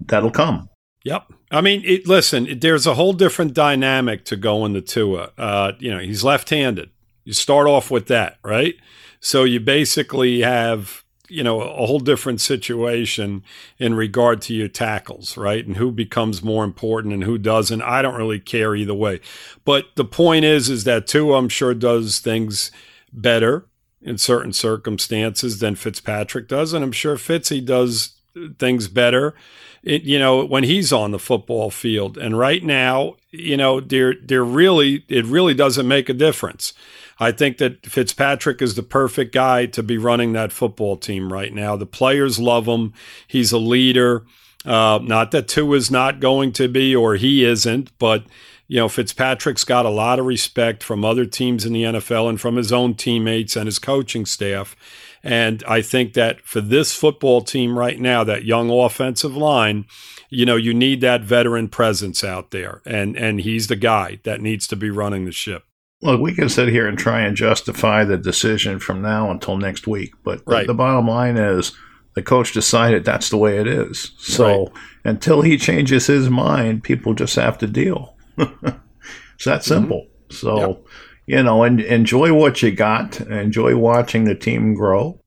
That'll 0.00 0.30
come. 0.30 0.70
Yep. 1.04 1.32
I 1.50 1.60
mean, 1.60 1.82
it, 1.84 2.06
listen, 2.06 2.58
there's 2.60 2.86
a 2.86 2.94
whole 2.94 3.12
different 3.12 3.54
dynamic 3.54 4.24
to 4.26 4.36
going 4.36 4.74
to 4.74 4.80
Tua. 4.80 5.32
Uh, 5.36 5.72
you 5.78 5.90
know, 5.90 5.98
he's 5.98 6.22
left-handed. 6.22 6.90
You 7.28 7.34
start 7.34 7.66
off 7.66 7.90
with 7.90 8.06
that, 8.06 8.38
right? 8.42 8.76
So 9.20 9.44
you 9.44 9.60
basically 9.60 10.40
have, 10.40 11.04
you 11.28 11.44
know, 11.44 11.60
a 11.60 11.84
whole 11.84 11.98
different 11.98 12.40
situation 12.40 13.42
in 13.78 13.92
regard 13.92 14.40
to 14.42 14.54
your 14.54 14.68
tackles, 14.68 15.36
right? 15.36 15.66
And 15.66 15.76
who 15.76 15.92
becomes 15.92 16.42
more 16.42 16.64
important 16.64 17.12
and 17.12 17.24
who 17.24 17.36
doesn't. 17.36 17.82
I 17.82 18.00
don't 18.00 18.14
really 18.14 18.40
care 18.40 18.74
either 18.74 18.94
way. 18.94 19.20
But 19.66 19.88
the 19.94 20.06
point 20.06 20.46
is, 20.46 20.70
is 20.70 20.84
that 20.84 21.06
Tua, 21.06 21.36
I'm 21.36 21.50
sure, 21.50 21.74
does 21.74 22.18
things 22.18 22.70
better 23.12 23.66
in 24.00 24.16
certain 24.16 24.54
circumstances 24.54 25.58
than 25.58 25.74
Fitzpatrick 25.74 26.48
does. 26.48 26.72
And 26.72 26.82
I'm 26.82 26.92
sure 26.92 27.16
Fitzy 27.16 27.62
does 27.62 28.14
things 28.58 28.88
better, 28.88 29.34
it, 29.82 30.04
you 30.04 30.18
know, 30.18 30.46
when 30.46 30.64
he's 30.64 30.94
on 30.94 31.10
the 31.10 31.18
football 31.18 31.70
field. 31.70 32.16
And 32.16 32.38
right 32.38 32.64
now, 32.64 33.16
you 33.32 33.58
know, 33.58 33.80
there, 33.80 34.14
there 34.14 34.44
really, 34.44 35.04
it 35.08 35.26
really 35.26 35.52
doesn't 35.52 35.86
make 35.86 36.08
a 36.08 36.14
difference. 36.14 36.72
I 37.20 37.32
think 37.32 37.58
that 37.58 37.84
Fitzpatrick 37.84 38.62
is 38.62 38.74
the 38.74 38.82
perfect 38.82 39.32
guy 39.32 39.66
to 39.66 39.82
be 39.82 39.98
running 39.98 40.32
that 40.32 40.52
football 40.52 40.96
team 40.96 41.32
right 41.32 41.52
now. 41.52 41.76
The 41.76 41.86
players 41.86 42.38
love 42.38 42.66
him. 42.66 42.92
He's 43.26 43.52
a 43.52 43.58
leader. 43.58 44.24
Uh, 44.64 45.00
not 45.02 45.30
that 45.30 45.48
Tua 45.48 45.76
is 45.76 45.90
not 45.90 46.20
going 46.20 46.52
to 46.52 46.68
be, 46.68 46.94
or 46.94 47.14
he 47.14 47.44
isn't, 47.44 47.96
but 47.98 48.24
you 48.66 48.76
know 48.76 48.88
Fitzpatrick's 48.88 49.64
got 49.64 49.86
a 49.86 49.90
lot 49.90 50.18
of 50.18 50.26
respect 50.26 50.82
from 50.82 51.04
other 51.04 51.24
teams 51.24 51.64
in 51.64 51.72
the 51.72 51.84
NFL 51.84 52.28
and 52.28 52.40
from 52.40 52.56
his 52.56 52.72
own 52.72 52.94
teammates 52.94 53.56
and 53.56 53.66
his 53.66 53.78
coaching 53.78 54.26
staff. 54.26 54.76
And 55.22 55.64
I 55.66 55.82
think 55.82 56.12
that 56.14 56.42
for 56.42 56.60
this 56.60 56.94
football 56.94 57.40
team 57.40 57.78
right 57.78 57.98
now, 57.98 58.24
that 58.24 58.44
young 58.44 58.70
offensive 58.70 59.36
line, 59.36 59.86
you 60.28 60.46
know, 60.46 60.56
you 60.56 60.74
need 60.74 61.00
that 61.00 61.22
veteran 61.22 61.68
presence 61.68 62.22
out 62.22 62.50
there, 62.50 62.82
and 62.84 63.16
and 63.16 63.40
he's 63.40 63.68
the 63.68 63.76
guy 63.76 64.18
that 64.24 64.40
needs 64.40 64.66
to 64.68 64.76
be 64.76 64.90
running 64.90 65.24
the 65.24 65.32
ship. 65.32 65.67
Look, 66.00 66.20
we 66.20 66.34
can 66.34 66.48
sit 66.48 66.68
here 66.68 66.86
and 66.86 66.96
try 66.96 67.22
and 67.22 67.36
justify 67.36 68.04
the 68.04 68.16
decision 68.16 68.78
from 68.78 69.02
now 69.02 69.30
until 69.30 69.56
next 69.56 69.86
week, 69.86 70.12
but 70.22 70.42
right. 70.46 70.60
the, 70.60 70.72
the, 70.72 70.76
bottom 70.76 71.08
line 71.08 71.36
is 71.36 71.72
the 72.14 72.22
coach 72.22 72.52
decided 72.52 73.04
that's 73.04 73.30
the 73.30 73.36
way 73.36 73.58
it 73.58 73.66
is. 73.66 74.12
So 74.18 74.66
right. 74.66 74.72
until 75.04 75.42
he 75.42 75.58
changes 75.58 76.06
his 76.06 76.30
mind, 76.30 76.84
people 76.84 77.14
just 77.14 77.34
have 77.34 77.58
to 77.58 77.66
deal. 77.66 78.16
it's 78.38 79.44
that 79.44 79.64
simple. 79.64 80.06
Mm-hmm. 80.06 80.34
So, 80.34 80.58
yep. 80.58 80.84
you 81.26 81.42
know, 81.42 81.64
and 81.64 81.80
enjoy 81.80 82.32
what 82.32 82.62
you 82.62 82.70
got. 82.70 83.20
Enjoy 83.20 83.76
watching 83.76 84.24
the 84.24 84.36
team 84.36 84.74
grow. 84.74 85.20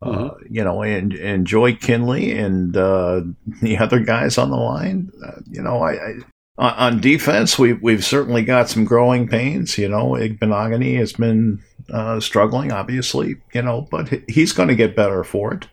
Uh, 0.00 0.30
you 0.48 0.62
know, 0.62 0.82
and 0.82 1.12
enjoy 1.12 1.74
Kindley 1.74 2.30
and 2.30 2.76
uh, 2.76 3.22
the 3.62 3.78
other 3.78 3.98
guys 3.98 4.38
on 4.38 4.50
the 4.50 4.56
line. 4.56 5.10
Uh, 5.26 5.40
you 5.50 5.60
know, 5.60 5.80
I, 5.80 5.92
I 5.92 6.14
on 6.58 7.00
defense, 7.00 7.58
we 7.58 7.74
we've 7.74 8.04
certainly 8.04 8.42
got 8.42 8.68
some 8.68 8.84
growing 8.84 9.28
pains. 9.28 9.78
You 9.78 9.88
know, 9.88 10.10
Igbinoghene 10.10 10.98
has 10.98 11.12
been 11.12 11.62
uh, 11.90 12.20
struggling, 12.20 12.72
obviously. 12.72 13.36
You 13.54 13.62
know, 13.62 13.86
but 13.90 14.08
he's 14.28 14.52
going 14.52 14.68
to 14.68 14.76
get 14.76 14.96
better 14.96 15.22
for 15.22 15.54
it. 15.54 15.68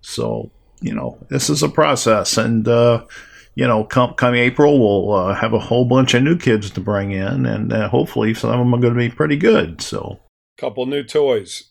So 0.00 0.50
you 0.80 0.94
know, 0.94 1.18
this 1.28 1.50
is 1.50 1.62
a 1.62 1.68
process, 1.68 2.36
and 2.36 2.66
uh, 2.68 3.04
you 3.56 3.66
know, 3.66 3.82
come 3.84 4.14
come 4.14 4.34
April, 4.34 4.78
we'll 4.78 5.12
uh, 5.12 5.34
have 5.34 5.52
a 5.52 5.58
whole 5.58 5.84
bunch 5.84 6.14
of 6.14 6.22
new 6.22 6.38
kids 6.38 6.70
to 6.70 6.80
bring 6.80 7.10
in, 7.10 7.44
and 7.44 7.72
uh, 7.72 7.88
hopefully 7.88 8.32
some 8.32 8.50
of 8.50 8.58
them 8.58 8.74
are 8.74 8.80
going 8.80 8.94
to 8.94 8.98
be 8.98 9.10
pretty 9.10 9.36
good. 9.36 9.80
So, 9.80 10.20
couple 10.56 10.86
new 10.86 11.02
toys. 11.02 11.64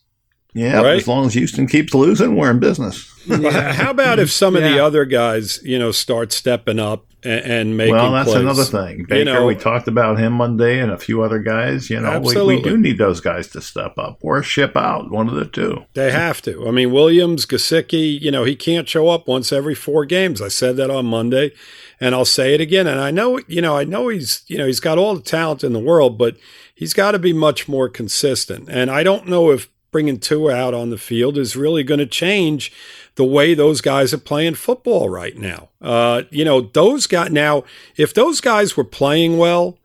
Yeah, 0.54 0.82
right? 0.82 0.96
as 0.96 1.08
long 1.08 1.26
as 1.26 1.34
Houston 1.34 1.66
keeps 1.66 1.94
losing, 1.94 2.36
we're 2.36 2.50
in 2.50 2.58
business. 2.58 3.10
yeah. 3.26 3.72
How 3.74 3.90
about 3.90 4.18
if 4.18 4.30
some 4.30 4.56
of 4.56 4.62
yeah. 4.62 4.72
the 4.72 4.84
other 4.84 5.04
guys, 5.04 5.60
you 5.62 5.78
know, 5.78 5.92
start 5.92 6.32
stepping 6.32 6.78
up 6.78 7.07
and, 7.28 7.44
and 7.44 7.76
making 7.76 7.94
Well, 7.94 8.12
that's 8.12 8.30
plays? 8.30 8.40
another 8.40 8.64
thing. 8.64 9.04
Baker, 9.04 9.16
you 9.16 9.24
know, 9.24 9.44
we 9.44 9.54
talked 9.54 9.86
about 9.86 10.18
him 10.18 10.32
Monday 10.32 10.80
and 10.80 10.90
a 10.90 10.96
few 10.96 11.22
other 11.22 11.38
guys. 11.38 11.90
You 11.90 12.00
know, 12.00 12.20
we, 12.20 12.42
we, 12.42 12.62
do 12.62 12.78
need 12.78 12.96
those 12.96 13.20
guys 13.20 13.48
to 13.48 13.60
step 13.60 13.98
up 13.98 14.18
or 14.22 14.42
ship 14.42 14.76
out, 14.76 15.10
one 15.10 15.28
of 15.28 15.34
the 15.34 15.44
two. 15.44 15.84
They 15.92 16.10
have 16.10 16.40
to. 16.42 16.66
I 16.66 16.70
mean, 16.70 16.90
Williams, 16.90 17.44
Gesicki, 17.44 18.18
you 18.18 18.30
know, 18.30 18.44
he 18.44 18.56
can't 18.56 18.88
show 18.88 19.08
up 19.08 19.28
once 19.28 19.52
every 19.52 19.74
four 19.74 20.06
games. 20.06 20.40
I 20.40 20.48
said 20.48 20.76
that 20.78 20.90
on 20.90 21.06
Monday, 21.06 21.52
and 22.00 22.14
I'll 22.14 22.24
say 22.24 22.54
it 22.54 22.60
again. 22.60 22.86
And 22.86 22.98
I 22.98 23.10
know, 23.10 23.40
you 23.46 23.60
know, 23.60 23.76
I 23.76 23.84
know 23.84 24.08
he's, 24.08 24.42
you 24.46 24.56
know, 24.56 24.66
he's 24.66 24.80
got 24.80 24.96
all 24.96 25.14
the 25.14 25.22
talent 25.22 25.62
in 25.62 25.74
the 25.74 25.78
world, 25.78 26.16
but 26.16 26.36
he's 26.74 26.94
got 26.94 27.10
to 27.12 27.18
be 27.18 27.34
much 27.34 27.68
more 27.68 27.88
consistent. 27.90 28.68
And 28.70 28.90
I 28.90 29.02
don't 29.02 29.28
know 29.28 29.50
if 29.50 29.68
bringing 29.90 30.18
Tua 30.18 30.54
out 30.54 30.74
on 30.74 30.90
the 30.90 30.98
field 30.98 31.38
is 31.38 31.56
really 31.56 31.82
going 31.82 32.00
to 32.00 32.06
change 32.06 32.72
the 33.14 33.24
way 33.24 33.54
those 33.54 33.80
guys 33.80 34.12
are 34.14 34.18
playing 34.18 34.54
football 34.54 35.08
right 35.08 35.36
now. 35.36 35.70
Uh, 35.80 36.22
you 36.30 36.44
know, 36.44 36.60
those 36.60 37.06
guys 37.06 37.30
now, 37.30 37.64
if 37.96 38.14
those 38.14 38.40
guys 38.40 38.76
were 38.76 38.84
playing 38.84 39.38
well 39.38 39.78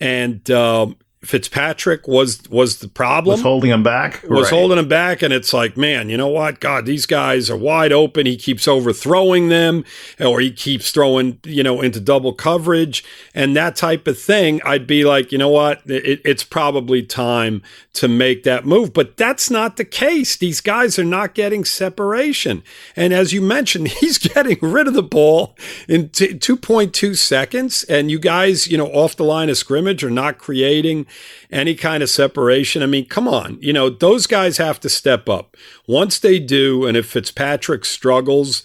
and 0.00 0.50
um, 0.50 0.96
Fitzpatrick 1.24 2.06
was 2.06 2.42
was 2.48 2.78
the 2.78 2.88
problem. 2.88 3.34
Was 3.34 3.42
holding 3.42 3.70
him 3.70 3.82
back. 3.82 4.22
Was 4.24 4.44
right. 4.44 4.58
holding 4.58 4.78
him 4.78 4.88
back, 4.88 5.22
and 5.22 5.32
it's 5.32 5.52
like, 5.52 5.76
man, 5.76 6.08
you 6.08 6.16
know 6.16 6.28
what? 6.28 6.60
God, 6.60 6.86
these 6.86 7.06
guys 7.06 7.50
are 7.50 7.56
wide 7.56 7.92
open. 7.92 8.26
He 8.26 8.36
keeps 8.36 8.68
overthrowing 8.68 9.48
them, 9.48 9.84
or 10.20 10.40
he 10.40 10.50
keeps 10.50 10.90
throwing, 10.90 11.38
you 11.44 11.62
know, 11.62 11.80
into 11.80 12.00
double 12.00 12.32
coverage 12.32 13.04
and 13.34 13.56
that 13.56 13.76
type 13.76 14.06
of 14.06 14.18
thing. 14.18 14.60
I'd 14.64 14.86
be 14.86 15.04
like, 15.04 15.32
you 15.32 15.38
know 15.38 15.48
what? 15.48 15.82
It, 15.86 16.20
it's 16.24 16.44
probably 16.44 17.02
time 17.02 17.62
to 17.94 18.08
make 18.08 18.42
that 18.44 18.66
move. 18.66 18.92
But 18.92 19.16
that's 19.16 19.50
not 19.50 19.76
the 19.76 19.84
case. 19.84 20.36
These 20.36 20.60
guys 20.60 20.98
are 20.98 21.04
not 21.04 21.34
getting 21.34 21.64
separation, 21.64 22.62
and 22.94 23.12
as 23.12 23.32
you 23.32 23.40
mentioned, 23.40 23.88
he's 24.00 24.18
getting 24.18 24.58
rid 24.60 24.86
of 24.86 24.94
the 24.94 25.02
ball 25.02 25.56
in 25.88 26.10
t- 26.10 26.34
2.2 26.34 27.16
seconds, 27.16 27.84
and 27.84 28.10
you 28.10 28.18
guys, 28.18 28.68
you 28.68 28.76
know, 28.78 28.88
off 28.88 29.16
the 29.16 29.24
line 29.24 29.48
of 29.48 29.56
scrimmage 29.56 30.04
are 30.04 30.10
not 30.10 30.38
creating 30.38 31.06
any 31.50 31.74
kind 31.74 32.02
of 32.02 32.10
separation. 32.10 32.82
I 32.82 32.86
mean, 32.86 33.06
come 33.06 33.28
on, 33.28 33.58
you 33.60 33.72
know, 33.72 33.90
those 33.90 34.26
guys 34.26 34.58
have 34.58 34.80
to 34.80 34.88
step 34.88 35.28
up. 35.28 35.56
Once 35.86 36.18
they 36.18 36.38
do, 36.38 36.86
and 36.86 36.96
if 36.96 37.06
Fitzpatrick 37.06 37.84
struggles, 37.84 38.64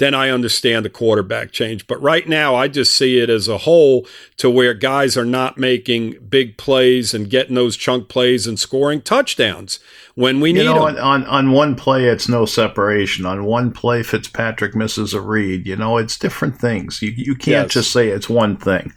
then 0.00 0.14
I 0.14 0.30
understand 0.30 0.86
the 0.86 0.90
quarterback 0.90 1.52
change. 1.52 1.86
But 1.86 2.00
right 2.00 2.26
now, 2.26 2.54
I 2.54 2.68
just 2.68 2.96
see 2.96 3.18
it 3.18 3.28
as 3.28 3.48
a 3.48 3.58
whole 3.58 4.06
to 4.38 4.48
where 4.48 4.72
guys 4.72 5.14
are 5.14 5.26
not 5.26 5.58
making 5.58 6.16
big 6.26 6.56
plays 6.56 7.12
and 7.12 7.28
getting 7.28 7.54
those 7.54 7.76
chunk 7.76 8.08
plays 8.08 8.46
and 8.46 8.58
scoring 8.58 9.02
touchdowns 9.02 9.78
when 10.14 10.40
we 10.40 10.54
need 10.54 10.60
you 10.60 10.64
know, 10.64 10.86
them. 10.86 11.04
On, 11.04 11.24
on 11.26 11.52
one 11.52 11.76
play, 11.76 12.06
it's 12.06 12.30
no 12.30 12.46
separation. 12.46 13.26
On 13.26 13.44
one 13.44 13.72
play, 13.72 14.02
Fitzpatrick 14.02 14.74
misses 14.74 15.12
a 15.12 15.20
read. 15.20 15.66
You 15.66 15.76
know, 15.76 15.98
it's 15.98 16.18
different 16.18 16.58
things. 16.58 17.02
You, 17.02 17.10
you 17.10 17.34
can't 17.34 17.66
yes. 17.66 17.74
just 17.74 17.92
say 17.92 18.08
it's 18.08 18.28
one 18.28 18.56
thing 18.56 18.94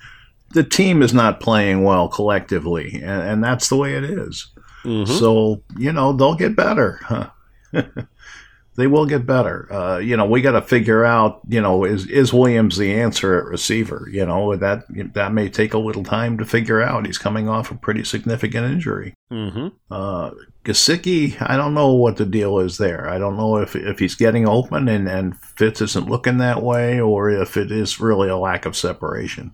the 0.54 0.64
team 0.64 1.02
is 1.02 1.14
not 1.14 1.40
playing 1.40 1.84
well 1.84 2.08
collectively, 2.08 2.96
and, 2.96 3.22
and 3.22 3.44
that's 3.44 3.70
the 3.70 3.76
way 3.76 3.96
it 3.96 4.04
is. 4.04 4.48
Mm-hmm. 4.84 5.12
So 5.14 5.64
you 5.78 5.92
know 5.92 6.14
they'll 6.14 6.36
get 6.36 6.56
better. 6.56 7.32
they 8.76 8.88
will 8.88 9.06
get 9.06 9.26
better. 9.26 9.72
Uh, 9.72 9.98
you 9.98 10.16
know 10.16 10.26
we 10.26 10.42
got 10.42 10.52
to 10.52 10.62
figure 10.62 11.04
out. 11.04 11.42
You 11.48 11.62
know 11.62 11.84
is 11.86 12.06
is 12.08 12.34
Williams 12.34 12.78
the 12.78 12.94
answer 12.94 13.40
at 13.40 13.46
receiver? 13.46 14.08
You 14.12 14.26
know 14.26 14.56
that 14.56 14.84
that 15.14 15.34
may 15.34 15.50
take 15.50 15.74
a 15.74 15.80
little 15.80 16.04
time 16.04 16.38
to 16.38 16.46
figure 16.46 16.82
out. 16.82 17.06
He's 17.06 17.18
coming 17.18 17.50
off 17.50 17.72
a 17.72 17.76
pretty 17.76 18.04
significant 18.04 18.72
injury. 18.72 19.16
Mm-hmm. 19.32 19.70
Uh, 19.90 20.32
Gesicki, 20.66 21.36
I 21.42 21.58
don't 21.58 21.74
know 21.74 21.94
what 21.94 22.18
the 22.18 22.26
deal 22.26 22.60
is 22.60 22.78
there. 22.78 23.10
I 23.10 23.18
don't 23.18 23.38
know 23.38 23.58
if 23.58 23.76
if 23.76 24.00
he's 24.00 24.16
getting 24.16 24.48
open 24.48 24.88
and 24.88 25.08
and 25.08 25.38
Fitz 25.40 25.82
isn't 25.82 26.10
looking 26.10 26.38
that 26.38 26.62
way, 26.62 27.00
or 27.00 27.30
if 27.30 27.58
it 27.58 27.72
is 27.72 28.00
really 28.00 28.30
a 28.30 28.38
lack 28.38 28.66
of 28.66 28.76
separation. 28.76 29.54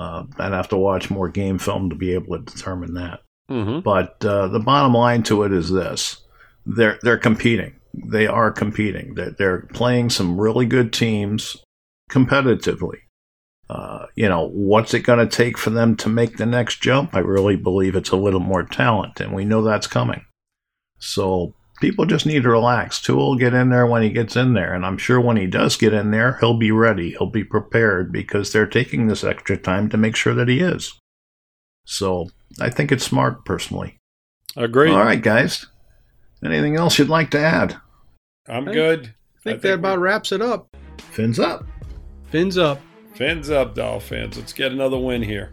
Uh, 0.00 0.24
I'd 0.38 0.52
have 0.52 0.68
to 0.70 0.78
watch 0.78 1.10
more 1.10 1.28
game 1.28 1.58
film 1.58 1.90
to 1.90 1.96
be 1.96 2.14
able 2.14 2.38
to 2.38 2.44
determine 2.44 2.94
that. 2.94 3.20
Mm-hmm. 3.50 3.80
But 3.80 4.24
uh, 4.24 4.48
the 4.48 4.58
bottom 4.58 4.94
line 4.94 5.22
to 5.24 5.42
it 5.42 5.52
is 5.52 5.70
this: 5.70 6.22
they're 6.64 6.98
they're 7.02 7.18
competing. 7.18 7.74
They 7.92 8.26
are 8.26 8.50
competing. 8.50 9.14
They're, 9.14 9.32
they're 9.32 9.60
playing 9.74 10.08
some 10.08 10.40
really 10.40 10.64
good 10.64 10.94
teams 10.94 11.58
competitively. 12.10 12.98
Uh, 13.68 14.06
you 14.14 14.28
know, 14.28 14.48
what's 14.48 14.94
it 14.94 15.00
going 15.00 15.18
to 15.18 15.36
take 15.36 15.58
for 15.58 15.70
them 15.70 15.96
to 15.96 16.08
make 16.08 16.38
the 16.38 16.46
next 16.46 16.80
jump? 16.80 17.14
I 17.14 17.18
really 17.18 17.56
believe 17.56 17.94
it's 17.94 18.10
a 18.10 18.16
little 18.16 18.40
more 18.40 18.62
talent, 18.62 19.20
and 19.20 19.34
we 19.34 19.44
know 19.44 19.62
that's 19.62 19.86
coming. 19.86 20.24
So 20.98 21.54
people 21.80 22.04
just 22.04 22.26
need 22.26 22.42
to 22.42 22.50
relax. 22.50 23.00
Tua 23.00 23.16
will 23.16 23.36
get 23.36 23.54
in 23.54 23.70
there 23.70 23.86
when 23.86 24.02
he 24.02 24.10
gets 24.10 24.36
in 24.36 24.52
there, 24.52 24.72
and 24.74 24.84
I'm 24.86 24.98
sure 24.98 25.20
when 25.20 25.36
he 25.36 25.46
does 25.46 25.76
get 25.76 25.92
in 25.92 26.10
there, 26.10 26.36
he'll 26.40 26.58
be 26.58 26.70
ready. 26.70 27.10
He'll 27.10 27.26
be 27.26 27.44
prepared 27.44 28.12
because 28.12 28.52
they're 28.52 28.66
taking 28.66 29.06
this 29.06 29.24
extra 29.24 29.56
time 29.56 29.88
to 29.88 29.96
make 29.96 30.16
sure 30.16 30.34
that 30.34 30.48
he 30.48 30.60
is. 30.60 30.98
So 31.84 32.30
I 32.60 32.70
think 32.70 32.92
it's 32.92 33.04
smart, 33.04 33.44
personally. 33.44 33.98
Agree. 34.56 34.90
All 34.90 34.98
right, 34.98 35.22
guys. 35.22 35.66
Anything 36.44 36.76
else 36.76 36.98
you'd 36.98 37.08
like 37.08 37.30
to 37.32 37.40
add? 37.40 37.76
I'm 38.48 38.64
good. 38.64 39.00
I 39.00 39.02
think, 39.02 39.08
I 39.08 39.42
think 39.42 39.62
that 39.62 39.74
about 39.74 39.98
wraps 39.98 40.32
it 40.32 40.42
up. 40.42 40.74
Fins 40.98 41.38
up. 41.38 41.66
Fins 42.26 42.56
up. 42.56 42.80
Fins 43.14 43.50
up, 43.50 43.74
Dolphins. 43.74 44.38
Let's 44.38 44.52
get 44.52 44.72
another 44.72 44.98
win 44.98 45.22
here. 45.22 45.52